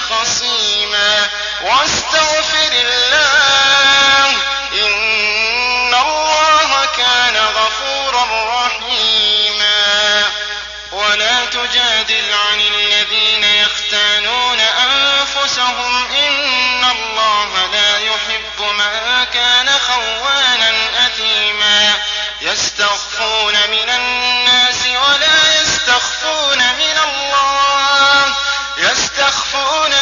خصيما 0.00 1.28
واستغفر 1.62 2.72
الله 2.72 4.30
إن 4.72 5.05
ولا 11.66 12.02
تجادل 12.02 12.34
عن 12.34 12.60
الذين 12.60 13.44
يختانون 13.44 14.60
أنفسهم 14.60 16.06
إن 16.06 16.84
الله 16.84 17.66
لا 17.72 17.98
يحب 17.98 18.60
من 18.60 19.24
كان 19.34 19.68
خوانا 19.78 20.72
أثيما. 21.06 21.94
يستخفون 22.40 23.54
من 23.70 23.90
الناس 23.90 24.86
ولا 24.86 25.60
يستخفون 25.62 26.58
من 26.58 26.98
الله. 27.04 28.34
يستخفون 28.76 29.95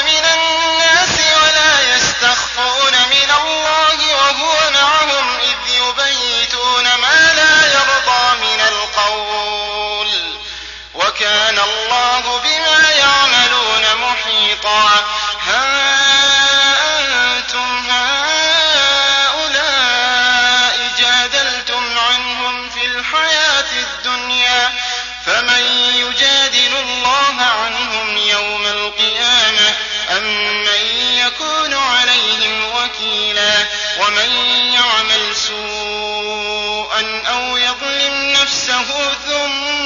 القيامة 30.25 30.51
أم 30.51 30.57
من 30.61 30.97
يكون 31.19 31.75
عليهم 31.75 32.65
وكيلا 32.75 33.67
ومن 34.01 34.31
يعمل 34.73 35.37
سوءا 35.37 37.23
أو 37.27 37.57
يظلم 37.57 38.31
نفسه 38.31 39.15
ثم 39.27 39.84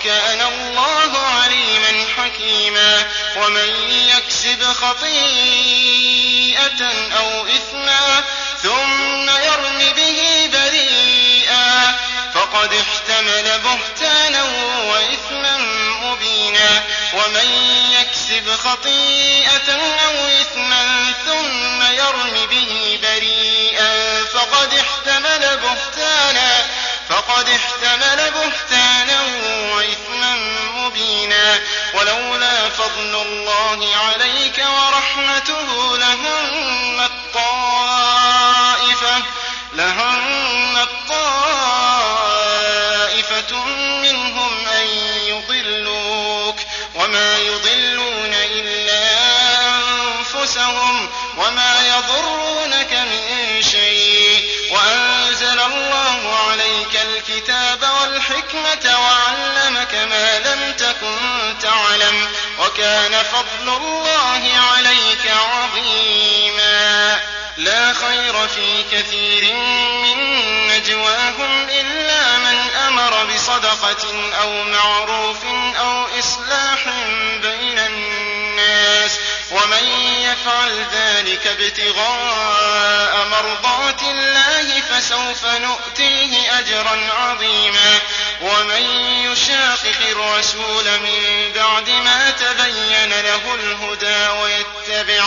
وكان 0.00 0.40
الله 0.40 1.18
عليما 1.18 2.06
حكيما 2.16 3.08
ومن 3.36 3.68
يكسب 3.90 4.62
خطيئة 4.72 6.12
أو 7.18 7.46
إثما 7.46 8.24
ثم 8.62 9.30
يرم 9.30 9.78
به 9.96 10.50
بريئا 10.52 11.98
فقد 12.34 12.74
احتمل 12.74 13.58
بهتانا 13.58 14.42
وإثما 14.84 15.56
مبينا 16.02 16.84
ومن 17.12 17.48
يكسب 17.92 18.56
خطيئة 18.56 19.72
أو 20.06 20.26
إثما 20.40 21.12
ثم 21.26 21.82
يرم 21.82 22.46
به 22.50 22.98
بريئا 23.02 24.24
فقد 24.24 24.74
احتمل 24.74 25.56
بهتانا 25.56 26.79
فقد 27.10 27.48
احتمل 27.48 28.30
بهتانا 28.30 29.22
وإثما 29.74 30.36
مبينا 30.74 31.60
ولولا 31.94 32.68
فضل 32.68 33.14
الله 33.22 33.96
عليك 33.96 34.58
ورحمته 34.58 35.96
لهمت 35.98 37.10
طائفة 37.34 39.22
لهمت 39.72 40.88
طائفة 41.08 41.50
منهم 44.02 44.66
أن 44.68 44.86
يضلوك 45.26 46.56
وما 46.94 47.38
يضلون 47.38 48.34
إلا 48.34 49.18
أنفسهم 49.68 51.10
وما 51.36 51.88
يضرونك 51.88 52.92
من 52.92 53.62
شيء 53.62 54.50
وأنزل 54.70 55.60
الله 55.60 56.38
عليك 56.50 56.99
الكتاب 57.20 57.82
والحكمة 58.00 58.98
وعلمك 59.00 59.94
ما 59.94 60.38
لم 60.38 60.72
تكن 60.72 61.18
تعلم 61.62 62.28
وكان 62.58 63.22
فضل 63.22 63.76
الله 63.76 64.52
عليك 64.72 65.32
عظيما. 65.52 67.20
لا 67.56 67.92
خير 67.92 68.48
في 68.48 68.84
كثير 68.92 69.54
من 69.54 70.16
نجواهم 70.68 71.68
إلا 71.68 72.38
من 72.38 72.70
أمر 72.88 73.24
بصدقة 73.24 74.32
أو 74.40 74.62
معروف 74.64 75.44
أو 75.78 76.06
إصلاح 76.18 76.84
بين 77.42 77.78
الناس. 77.78 79.18
ومن 79.50 79.84
يفعل 80.22 80.86
ذلك 80.92 81.46
ابتغاء 81.46 83.26
مرضات 83.30 84.02
الله 84.02 84.80
فسوف 84.80 85.44
نؤتيه 85.44 86.09
أجرا 86.60 86.98
عظيما. 87.18 87.98
ومن 88.40 88.82
يشاقق 89.32 90.00
الرسول 90.10 90.84
من 90.84 91.52
بعد 91.54 91.90
ما 91.90 92.30
تبين 92.30 93.20
له 93.20 93.54
الهدى 93.54 94.28
ويتبع 94.28 95.24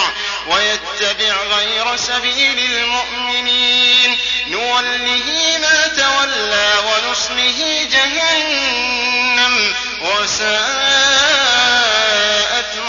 ويتبع 0.47 1.36
غير 1.57 1.97
سبيل 1.97 2.59
المؤمنين. 2.59 4.17
نوله 4.47 5.57
ما 5.61 5.88
تولى 5.88 6.73
ونصله 6.86 7.88
جهنم. 7.91 9.73
وساءت 10.01 10.53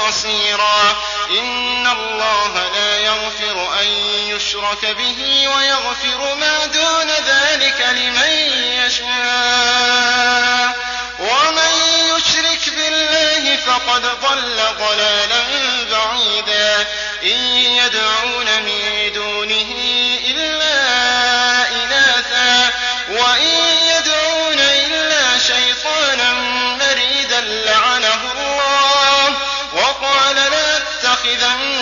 مصيرا. 0.08 0.96
إن 1.30 1.86
الله 1.86 2.70
لا 2.74 2.98
يغفر 2.98 3.63
يشرك 4.34 4.86
به 4.86 5.48
ويغفر 5.48 6.34
ما 6.34 6.66
دون 6.66 7.10
ذلك 7.10 7.86
لمن 7.90 8.30
يشاء. 8.86 10.74
ومن 11.18 11.72
يشرك 12.16 12.74
بالله 12.74 13.56
فقد 13.56 14.02
ضل 14.02 14.62
ضلالا 14.78 15.42
يدعون 17.56 18.46
من 18.62 19.12
دونه 19.14 19.74
إلا 20.26 20.76
إناثا. 21.68 22.72
وإن 23.10 23.78
يدعون 23.96 24.58
إلا 24.58 25.38
شيطانا 25.38 26.32
مريدا 26.78 27.40
لعنه 27.40 28.32
الله. 28.32 29.34
وقال 29.74 30.36
لأتخذن 30.36 31.73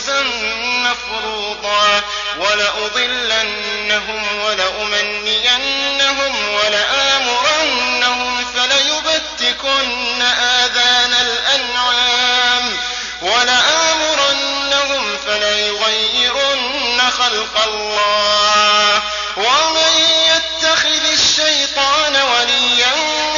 نصيبا 0.00 0.22
مفروضا 0.60 2.02
ولأضلنهم 2.38 4.22
ولأمنينهم 4.44 6.34
ولآمرنهم 6.54 8.44
فليبتكن 8.44 10.22
آذان 10.22 11.12
الأنعام 11.12 12.76
ولآمرنهم 13.22 15.16
فليغيرن 15.26 17.00
خلق 17.10 17.64
الله 17.64 19.02
ومن 19.36 19.92
يتخذ 20.26 21.04
الشيطان 21.12 22.16
وليا 22.16 23.29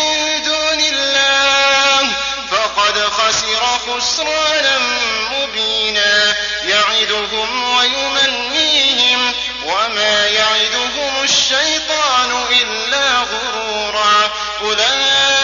خسر 3.87 4.01
خسرانا 4.01 4.79
مبينا. 5.31 6.37
يعدهم 6.63 7.75
ويمنيهم. 7.75 9.35
وما 9.65 10.27
يعدهم 10.27 11.23
الشيطان 11.23 12.45
إلا 12.51 13.19
غرورا. 13.19 14.31
أولئك 14.63 15.42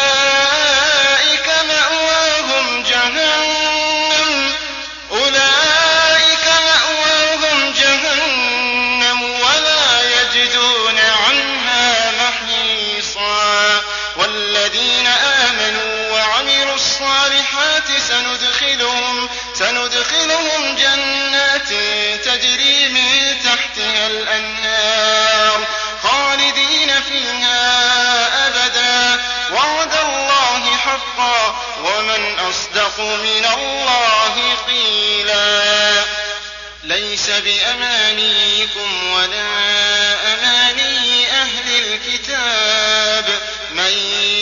حقا 30.98 31.56
ومن 31.84 32.38
أصدق 32.38 33.00
من 33.00 33.46
الله 33.58 34.54
قيلا. 34.68 36.04
ليس 36.84 37.30
بأمانيكم 37.30 39.12
ولا 39.12 39.54
أماني 40.34 41.26
أهل 41.30 41.68
الكتاب. 41.78 43.40
من 43.70 43.92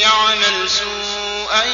يعمل 0.01 0.71
سوءا 0.71 1.65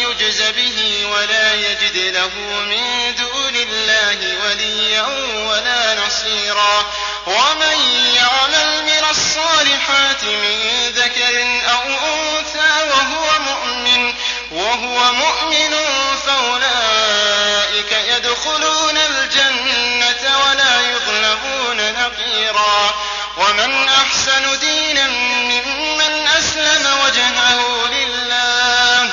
يجز 0.00 0.42
به 0.42 1.06
ولا 1.06 1.54
يجد 1.54 1.96
له 1.96 2.30
من 2.68 3.14
دون 3.14 3.56
الله 3.56 4.18
وليا 4.44 5.06
ولا 5.50 5.94
نصيرا. 5.94 6.86
ومن 7.26 7.76
يعمل 8.14 8.82
من 8.82 9.04
الصالحات 9.10 10.24
من 10.24 10.58
ذكر 10.96 11.60
أو 11.72 11.82
أنثى 11.82 12.90
وهو 12.90 13.38
مؤمن 13.38 13.91
وهو 14.52 15.12
مؤمن 15.12 15.74
فأولئك 16.26 17.92
يدخلون 17.92 18.98
الجنة 18.98 20.38
ولا 20.46 20.80
يظلمون 20.80 21.92
نقيرا. 21.92 22.94
ومن 23.36 23.88
أحسن 23.88 24.58
دينا 24.58 25.06
ممن 25.06 26.28
أسلم 26.38 26.98
وجهه 27.04 27.86
لله. 27.88 29.10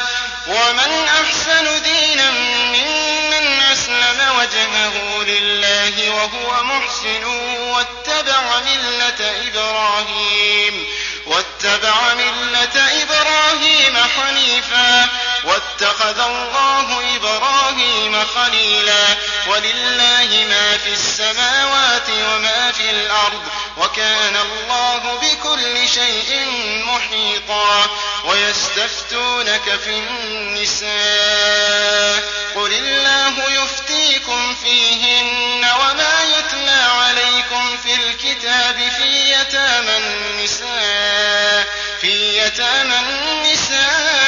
ومن 0.48 1.08
أحسن 1.08 1.82
دينا 1.82 2.32
ممن 2.32 3.62
أسلم 3.74 4.36
وجهه 4.38 5.24
لله 5.24 6.10
وهو 6.10 6.64
محسن 6.64 7.24
واتبع 7.60 8.60
ملة 8.60 9.48
إبراهيم. 9.48 10.88
واتبع 11.26 12.14
ملة 12.14 13.04
إبراهيم 13.04 13.98
حنيفا. 13.98 15.10
واتخذ 15.44 16.20
الله 16.20 17.16
إبراهيم 17.16 18.26
خليلا 18.26 19.18
ولله 19.48 20.46
ما 20.50 20.78
في 20.78 20.94
السماوات 20.94 22.10
وما 22.10 22.72
في 22.72 22.90
الأرض 22.90 23.42
وكان 23.78 24.36
الله 24.36 25.20
بكل 25.22 25.88
شيء 25.90 26.46
محيطا 26.86 27.88
ويستفتونك 28.26 29.80
في 29.84 29.90
النساء 29.90 30.90
قل 32.56 32.74
الله 32.74 33.52
يفتيكم 33.64 34.56
فيهن 34.64 35.66
وما 35.82 36.24
يتلى 36.38 36.82
عليكم 36.82 37.78
في 37.84 37.96
الكتاب 37.96 38.92
في 38.98 39.32
يتامى 39.32 39.98
النساء 39.98 41.68
في 42.02 42.38
يتامى 42.38 43.00
النساء 43.00 44.19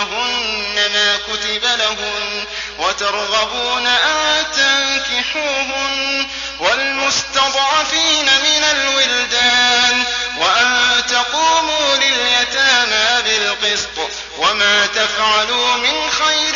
تؤتونهن 0.00 0.92
ما 0.92 1.16
كتب 1.16 1.64
لهن 1.64 2.44
وترغبون 2.78 3.86
أن 3.86 4.44
تنكحوهن 4.52 6.26
والمستضعفين 6.60 8.24
من 8.24 8.64
الولدان 8.72 10.04
وأن 10.38 11.02
تقوموا 11.08 11.96
لليتامى 11.96 13.22
بالقسط 13.22 14.10
وما 14.38 14.86
تفعلوا 14.86 15.76
من 15.76 16.10
خير 16.10 16.54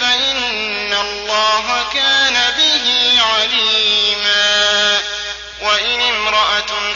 فإن 0.00 0.92
الله 0.92 1.84
كان 1.94 2.11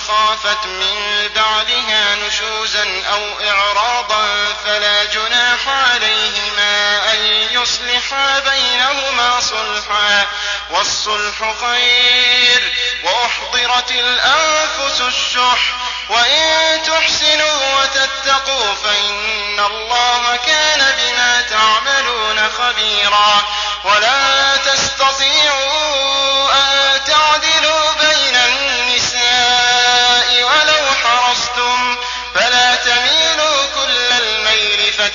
خافت 0.01 0.67
من 0.67 1.29
بعدها 1.35 2.15
نشوزا 2.15 3.03
أو 3.13 3.49
إعراضا 3.51 4.55
فلا 4.65 5.05
جناح 5.05 5.69
عليهما 5.69 7.03
أن 7.13 7.19
يصلحا 7.51 8.39
بينهما 8.39 9.41
صلحا 9.41 10.27
والصلح 10.71 11.55
خير 11.61 12.73
وأحضرت 13.05 13.91
الأنفس 13.91 15.01
الشح 15.01 15.61
وإن 16.09 16.83
تحسنوا 16.83 17.81
وتتقوا 17.81 18.75
فإن 18.75 19.61
الله 19.61 20.37
كان 20.37 20.95
بما 20.99 21.43
تعملون 21.43 22.49
خبيرا 22.59 23.43
ولا 23.85 24.57
تستطيعوا 24.57 26.53
أن 26.53 27.05
تعدلوا 27.05 27.93
بين 27.93 28.37
النساء 28.37 29.06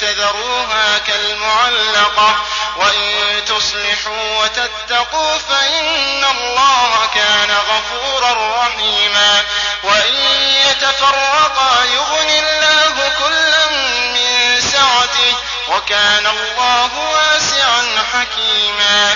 الميل 0.01 0.15
فتذروها 0.15 0.97
كالمعلقة 0.97 2.35
وإن 2.75 3.45
تصلحوا 3.45 4.43
وتتقوا 4.43 5.37
فإن 5.37 6.23
الله 6.23 7.09
كان 7.13 7.51
غفورا 7.51 8.63
رحيما 8.63 9.43
وإن 9.83 10.13
يتفرقا 10.69 11.83
يغن 11.93 12.29
الله 12.29 13.11
كلا 13.19 13.69
من 14.13 14.61
سعته 14.71 15.35
وكان 15.67 16.27
الله 16.27 16.89
واسعا 16.99 18.03
حكيما 18.13 19.15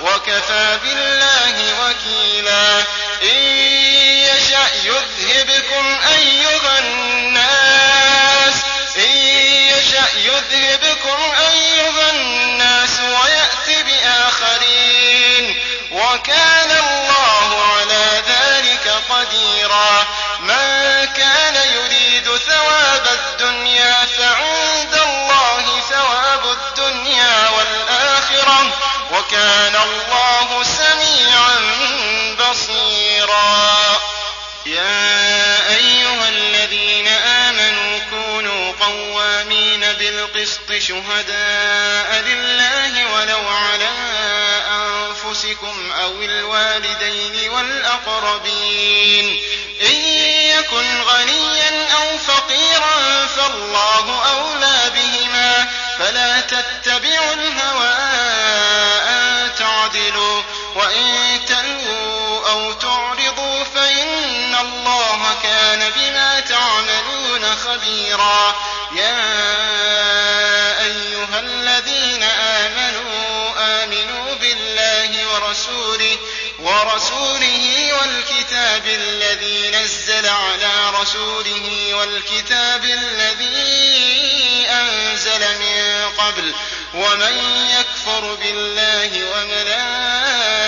وكفى 0.00 0.78
بالله 0.82 1.56
وكيلا. 1.80 2.78
إن 3.22 3.42
يشأ 4.28 4.68
يذهبكم 4.84 5.98
أيها 6.18 6.78
الناس. 6.78 8.54
إن 8.96 9.16
يشأ 9.76 10.08
يذهبكم 10.16 11.18
أيها 11.50 12.10
الناس 12.10 13.00
ويأت 13.00 13.84
بآخرين. 13.86 15.60
وكان 15.90 16.70
الله 16.70 17.09
بالقسط 40.50 40.88
شهداء 40.88 42.22
لله 42.26 43.14
ولو 43.14 43.48
على 43.48 43.90
أنفسكم 44.70 45.92
أو 45.92 46.22
الوالدين 46.22 47.50
والأقربين. 47.50 49.42
إن 49.80 49.96
يكن 50.58 51.00
غنيا 51.00 51.92
أو 51.94 52.18
فقيرا 52.18 53.26
فالله 53.26 54.22
أولى 54.30 54.90
بهما. 54.94 55.68
فلا 55.98 56.40
تتبعوا 56.40 57.34
الهوى 57.34 57.94
أن 59.08 59.50
تعدلوا. 59.58 60.42
وإن 60.74 61.40
تلووا 61.46 62.50
أو 62.50 62.72
تعرضوا 62.72 63.64
فإن 63.74 64.54
الله 64.60 65.36
كان 65.42 65.90
بما 65.96 66.40
تعملون 66.40 67.56
خبيرا. 67.56 68.54
ورسوله 76.80 77.92
والكتاب 77.92 78.86
الذي 78.86 79.70
نزل 79.70 80.26
على 80.28 80.90
رسوله 81.00 81.94
والكتاب 81.94 82.84
الذي 82.84 84.66
أنزل 84.70 85.58
من 85.58 86.08
قبل 86.18 86.54
ومن 86.94 87.66
يكفر 87.78 88.34
بالله 88.34 89.10
وملائكته 89.34 90.58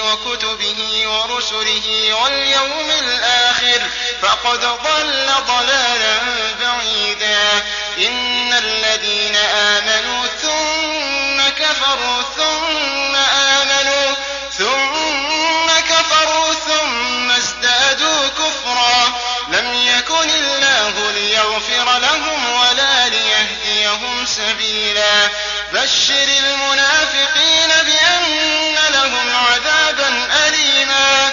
وكتبه 0.00 1.08
ورسله 1.08 2.14
واليوم 2.14 2.90
الآخر 3.00 3.82
فقد 4.22 4.60
ضل 4.60 5.26
ضلالا 5.46 6.18
بعيدا. 6.60 7.62
إن 7.98 8.52
الذين 8.52 9.36
آمنوا 9.36 10.26
ثم 10.26 11.42
كفروا 11.48 12.22
ثم 12.36 13.16
آمنوا 13.16 14.14
ثم 14.58 14.91
لم 19.62 19.74
يكن 19.74 20.30
الله 20.30 21.10
ليغفر 21.10 21.98
لهم 21.98 22.54
ولا 22.54 23.08
ليهديهم 23.08 24.26
سبيلا. 24.26 25.28
بشر 25.72 26.28
المنافقين 26.38 27.68
بأن 27.68 28.74
لهم 28.92 29.36
عذابا 29.36 30.28
أليما. 30.46 31.32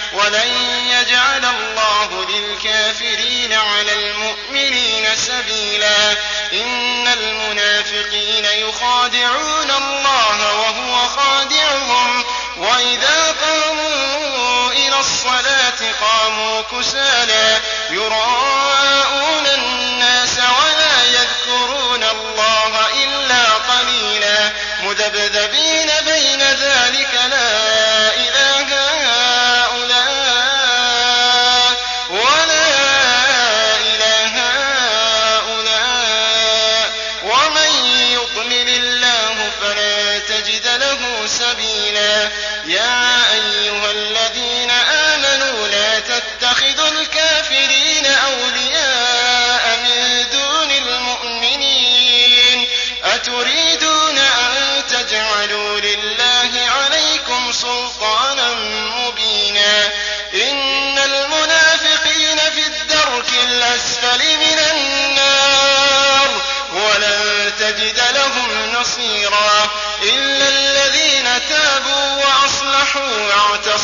ولن 0.13 0.47
يجعل 0.87 1.45
الله 1.45 2.25
للكافرين 2.29 3.53
على 3.53 3.93
المؤمنين 3.93 5.15
سبيلا 5.15 6.11
إن 6.53 7.07
المنافقين 7.07 8.45
يخادعون 8.45 9.71
الله 9.71 10.59
وهو 10.59 11.07
خادعهم 11.07 12.23
وإذا 12.57 13.35
قاموا 13.41 14.71
إلى 14.71 14.99
الصلاة 14.99 15.91
قاموا 16.01 16.61
كسالى 16.61 17.61
يراءون 17.89 19.47
الناس 19.47 20.37
ولا 20.37 21.03
يذكرون 21.03 22.03
الله 22.03 22.85
إلا 23.03 23.43
قليلا 23.53 24.51
مذبذبين 24.83 25.91
بين 26.05 26.41
ذلك 26.41 27.20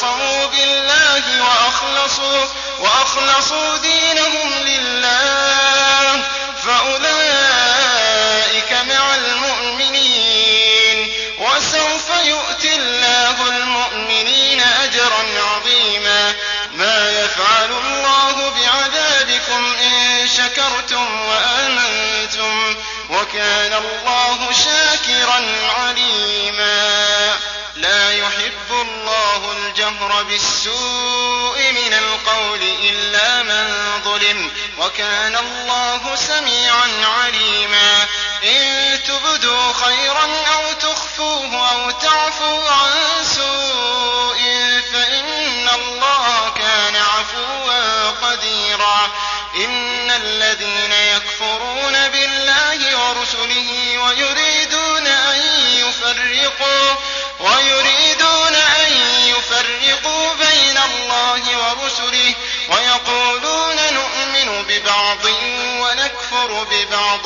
واعتصموا 0.03 0.45
بالله 0.45 1.43
وأخلصوا, 1.43 2.45
وأخلصوا 2.79 3.77
دينهم 3.77 4.53
لله 4.65 6.23
فأولئك 6.65 8.01
مع 8.71 9.15
المؤمنين 9.15 11.13
وسوف 11.39 12.09
يؤتي 12.23 12.75
الله 12.75 13.47
المؤمنين 13.47 14.61
أجرا 14.61 15.23
عظيما 15.39 16.33
ما 16.73 17.11
يفعل 17.11 17.71
الله 17.71 18.49
بعذابكم 18.49 19.75
إن 19.75 20.27
شكرتم 20.27 21.21
وآمنتم 21.29 22.75
وكان 23.09 23.73
الله 23.73 24.51
شاكرا 24.51 25.45
عليما 25.79 26.96
يحب 28.67 28.87
الله 28.87 29.51
الجهر 29.51 30.23
بالسوء 30.23 31.71
من 31.71 31.93
القول 31.93 32.61
إلا 32.61 33.43
من 33.43 33.67
ظلم 34.03 34.51
وكان 34.77 35.35
الله 35.37 36.15
سميعا 36.15 37.05
عليما 37.05 38.07
إن 38.43 38.99
تبدوا 39.03 39.73
خيرا 39.73 40.25
أو 40.53 40.73
تخفوه 40.73 41.71
أو 41.71 41.91
تعفوا 41.91 42.69
عن 42.69 43.23
سوء 43.35 44.37
فإن 44.93 45.69
الله 45.75 46.49
كان 46.57 46.95
عفوا 46.95 48.09
قديرا 48.09 49.11
إن 49.55 50.11
الذين 50.11 50.91
يكفرون 50.91 52.09
بالله 52.09 52.97
ورسله 52.97 53.97
ويريدون 53.97 55.07
أن 55.07 55.39
يفرقوا 55.67 56.95
ويريدون 57.39 58.55
أن 58.55 58.91
يفرقوا 59.25 60.33
بين 60.33 60.77
الله 60.77 61.41
ورسله 61.57 62.33
ويقولون 62.69 63.75
نؤمن 63.93 64.65
ببعض 64.67 65.25
ونكفر 65.81 66.63
ببعض 66.63 67.19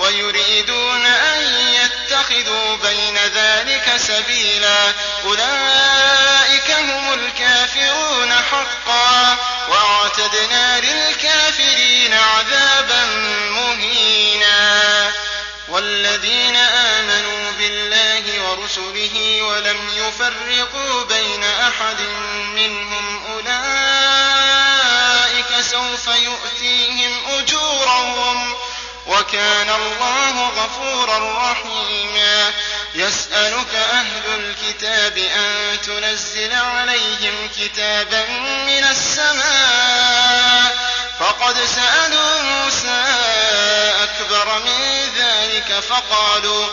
ويريدون 0.00 1.06
أن 1.06 1.42
يتخذوا 1.74 2.76
بين 2.76 3.18
ذلك 3.18 3.96
سبيلا 3.96 4.92
أولئك 5.24 6.70
هم 6.70 7.14
الكافرون 7.14 8.32
حقا 8.32 9.36
وأعتدنا 9.68 10.80
للكافرين 10.80 12.14
عذابا 12.14 13.04
مهينا 13.50 15.12
ورسله 18.68 19.42
ولم 19.42 19.88
يفرقوا 19.94 21.04
بين 21.04 21.44
أحد 21.44 22.00
منهم 22.54 23.24
أولئك 23.32 23.60
سوف 25.60 26.06
يؤتيهم 26.06 27.12
أجورهم 27.28 28.54
وكان 29.06 29.70
الله 29.70 30.48
غفورا 30.48 31.50
رحيما. 31.50 32.52
يسألك 32.94 33.74
أهل 33.74 34.22
الكتاب 34.26 35.18
أن 35.18 35.80
تنزل 35.86 36.54
عليهم 36.54 37.34
كتابا 37.58 38.26
من 38.66 38.84
السماء 38.84 40.76
فقد 41.20 41.64
سألوا 41.64 42.42
موسى 42.42 43.04
أكبر 44.02 44.58
من 44.58 45.08
ذلك 45.16 45.80
فقالوا 45.80 46.66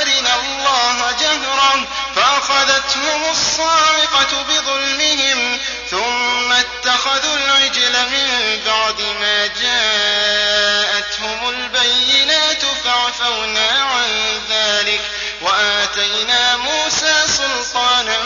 أرنا 0.00 0.34
الله 0.34 1.12
جهرا 1.20 1.84
فأخذتهم 2.16 3.30
الصاعقة 3.30 4.42
بظلمهم 4.48 5.58
ثم 5.90 6.52
اتخذوا 6.52 7.36
العجل 7.36 7.92
من 7.92 8.60
بعد 8.66 9.00
ما 9.20 9.46
جاءتهم 9.46 11.48
البينات 11.48 12.62
فعفونا 12.84 13.70
عن 13.70 14.40
ذلك 14.50 15.00
وآتينا 15.40 16.56
موسى 16.56 17.22
سلطانا 17.26 18.18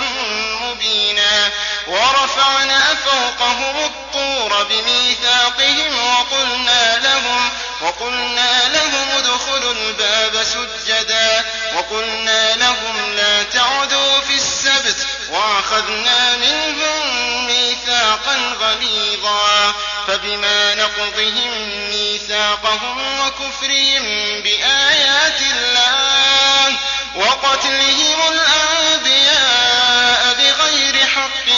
مبينا 0.61 1.51
ورفعنا 1.87 2.95
فوقهم 2.95 3.85
الطور 3.85 4.24
بميثاقهم 4.65 6.09
وقلنا 6.09 6.99
لهم 6.99 7.51
وقلنا 7.81 8.69
لهم 8.69 9.09
ادخلوا 9.19 9.73
الباب 9.73 10.45
سجدا. 10.45 11.45
وقلنا 11.77 12.57
لهم 12.57 13.15
لا 13.17 13.43
تعدوا 13.43 14.21
في 14.21 14.35
السبت 14.35 15.07
وأخذنا 15.31 16.37
منهم 16.37 17.47
ميثاقا 17.47 18.57
غليظا. 18.61 19.75
فبما 20.07 20.75
نقضهم 20.75 21.69
ميثاقهم 21.91 23.21
وكفرهم 23.21 24.03
بآيات 24.43 25.41
الله 25.41 26.77
وقتلهم 27.15 28.33
الأنبياء 28.33 30.35
بغير 30.35 31.07
حق 31.07 31.49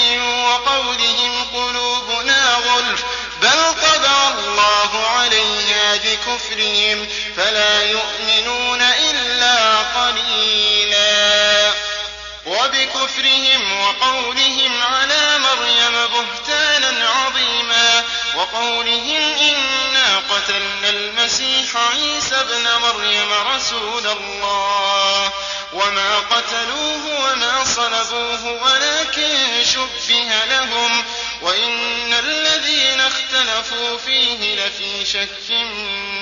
وقولهم 0.44 1.26
بكفرهم 6.27 7.09
فلا 7.37 7.83
يؤمنون 7.83 8.83
إلا 8.83 9.79
قليلا. 9.79 11.72
وبكفرهم 12.47 13.81
وقولهم 13.81 14.83
على 14.83 15.39
مريم 15.39 16.07
بهتانا 16.07 17.09
عظيما. 17.09 18.05
وقولهم 18.35 19.22
إنا 19.39 20.22
قتلنا 20.31 20.89
المسيح 20.89 21.77
عيسى 21.77 22.35
ابن 22.35 22.68
مريم 22.83 23.33
رسول 23.33 24.07
الله. 24.07 25.33
وما 25.72 26.18
قتلوه 26.18 27.31
وما 27.31 27.64
صلبوه 27.64 28.62
ولكن 28.62 29.64
شبه 29.64 30.45
لهم. 30.51 31.05
وإن 31.43 32.14
الذين 32.14 33.01
اختلفوا 33.01 33.99
فيه 34.07 34.55
لفي 34.55 35.05
شك 35.05 35.51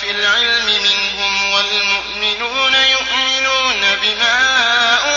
في 0.00 0.10
العلم 0.10 0.66
منهم 0.66 1.52
والمؤمنون 1.52 2.74
يؤمنون 2.74 3.96
بما 4.02 4.38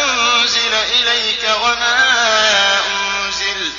أنزل 0.03 0.73
إليك 0.73 1.43
وما 1.61 2.79
أنزل 2.87 3.71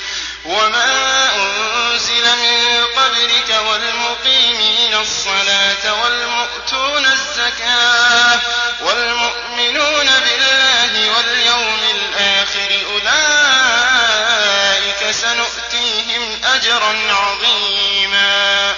وما 0.45 1.29
أنزل 1.35 2.23
من 2.23 2.85
قبلك 2.97 3.49
والمقيمين 3.67 4.93
الصلاة 4.93 6.01
والمؤتون 6.03 7.05
الزكاة 7.05 8.39
والمؤمنون 8.81 10.05
بالله 10.05 11.11
واليوم 11.17 11.79
الآخر 11.91 12.79
أولئك 12.93 15.11
سنؤتيهم 15.11 16.39
أجرا 16.43 16.95
عظيما 17.13 18.75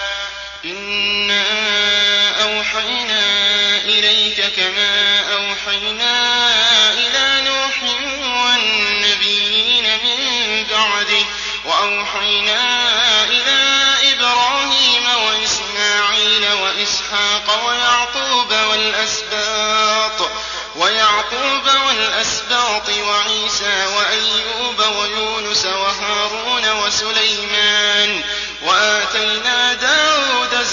إنا 0.66 1.44
أوحينا 2.42 3.22
إليك 3.86 4.54
كما 4.56 5.20
أوحينا 5.34 6.14
إلى 6.94 7.42
نوح 7.50 7.84
والنبيين 8.46 9.84
من 9.84 10.64
بعده 10.72 11.26
وأوحينا 11.66 12.64
إلى 13.24 13.60
إبراهيم 14.14 15.06
وإسماعيل 15.26 16.48
وإسحاق 16.62 17.66
ويعقوب 17.66 18.52
والأسباط 18.52 20.30
وعيسى 22.90 23.86
وأيوب 23.86 24.80
ويونس 24.98 25.66
وهارون 25.66 26.70
وسليمان 26.72 28.24
وآتينا 28.62 29.74
داود 29.74 29.99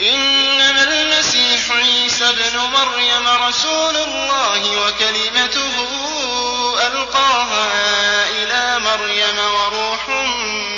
إنما 0.00 0.82
المسيح 0.82 1.70
عيسى 1.70 2.28
ابن 2.28 2.58
مريم 2.58 3.28
رسول 3.28 3.96
الله 3.96 4.78
وكلمته 4.78 5.88
ألقاها 6.86 7.68
إلى 8.28 8.78
مريم 8.78 9.38
وروح 9.38 10.08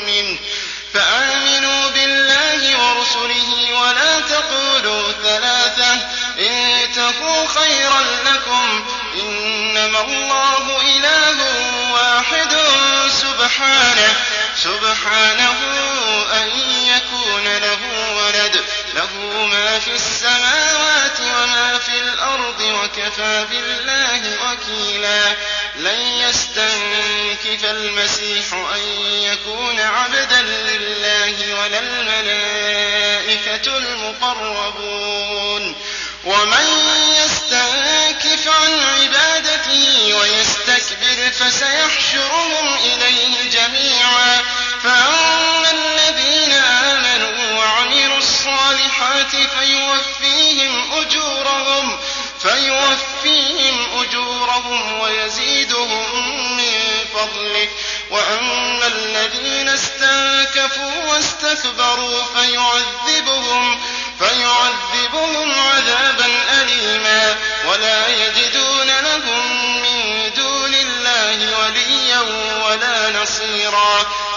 منه. 0.07 0.39
فآمنوا 0.95 1.91
بالله 1.91 2.79
ورسله 2.85 3.75
ولا 3.75 4.21
تقولوا 4.21 5.13
ثلاثة. 5.13 6.09
انتهوا 6.39 7.47
خيرا 7.47 8.01
لكم. 8.01 8.85
إنما 9.15 10.01
الله 10.01 10.81
إله 10.81 11.37
واحد 11.93 12.57
سبحانه. 13.09 14.15
سبحانه 14.57 15.57
أن 16.33 16.49
يكون 16.87 17.57
له 17.57 17.79
ولد. 18.17 18.65
له 18.95 19.13
ما 19.47 19.79
في 19.79 19.95
السماوات 19.95 21.21
وما 21.21 21.79
في 21.79 22.01
الأرض 22.01 22.61
وكفى 22.61 23.47
بالله 23.51 24.23
وكيلا. 24.45 25.37
لن 25.77 26.01
يستنكف 26.01 27.65
المسيح 27.65 28.53
أن 28.53 28.81
يكون 29.11 29.81
عبدا 29.81 30.43
لله 30.43 31.61
ولا 31.61 31.79
الملائكة 31.79 33.77
المقربون. 33.77 35.77
ومن 36.25 36.67
يستنكف 37.25 38.06
عن 38.49 38.81
عبادته 38.81 40.15
ويستكبر 40.15 41.33
فسيحشرهم 41.33 42.75
إليه 42.85 43.51
جميعا 43.51 44.43
فأما 44.83 45.71
الذين 45.71 46.53
آمنوا 46.53 47.59
وعملوا 47.59 48.19
الصالحات 48.19 49.31
فيوفيهم 49.31 50.93
أجورهم 50.93 51.99
فيوفيهم 52.43 54.01
أجورهم 54.01 55.01
ويزيدهم 55.01 56.57
من 56.57 57.05
فضله 57.15 57.69
وأما 58.11 58.87
الذين 58.87 59.69
استنكفوا 59.69 61.05
واستكبروا 61.05 62.23
فيعذبهم 62.35 63.81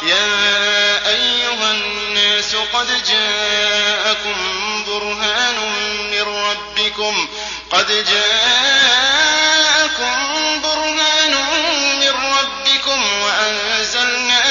يا 0.04 1.08
أيها 1.10 1.72
الناس 1.72 2.56
قد 2.74 3.04
جاءكم 3.04 4.36
برهان 4.88 5.56
من 6.12 6.22
ربكم. 6.22 7.28
وأنزلنا 13.22 14.42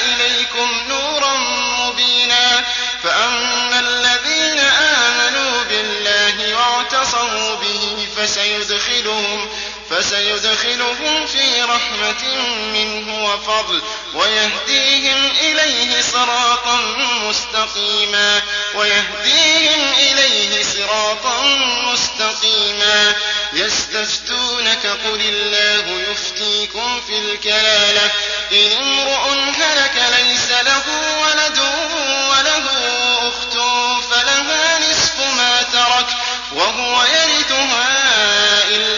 إليكم 0.00 0.68
نورا 0.88 1.36
مبينا. 1.78 2.64
فأما 3.02 3.80
الذين 3.80 4.58
آمنوا 4.58 5.64
بالله 5.64 6.54
واعتصموا 6.56 7.54
به 7.56 8.06
فسيدخلهم 8.16 9.48
فسيدخلهم 10.58 11.26
في 11.26 11.62
رحمة 11.62 12.36
منه 12.72 13.24
وفضل 13.24 13.82
ويهديهم 14.14 15.30
إليه 15.40 16.02
صراطا 16.02 16.80
مستقيما 17.22 18.42
ويهديهم 18.74 19.92
إليه 19.92 20.64
صراطا 20.64 21.42
مستقيما 21.84 23.14
يستفتونك 23.52 24.86
قل 24.86 25.20
الله 25.20 26.10
يفتيكم 26.10 27.00
في 27.06 27.18
الكلالة 27.18 28.10
إن 28.52 28.72
امرؤ 28.72 29.30
هلك 29.58 30.06
ليس 30.18 30.50
له 30.50 30.84
ولد 31.22 31.58
وله 32.30 32.68
أخت 33.28 33.54
فلها 34.10 34.78
نصف 34.78 35.20
ما 35.36 35.62
ترك 35.62 36.06
وهو 36.52 37.02
يرثها 37.02 37.88
إن 38.64 38.80
لم 38.80 38.97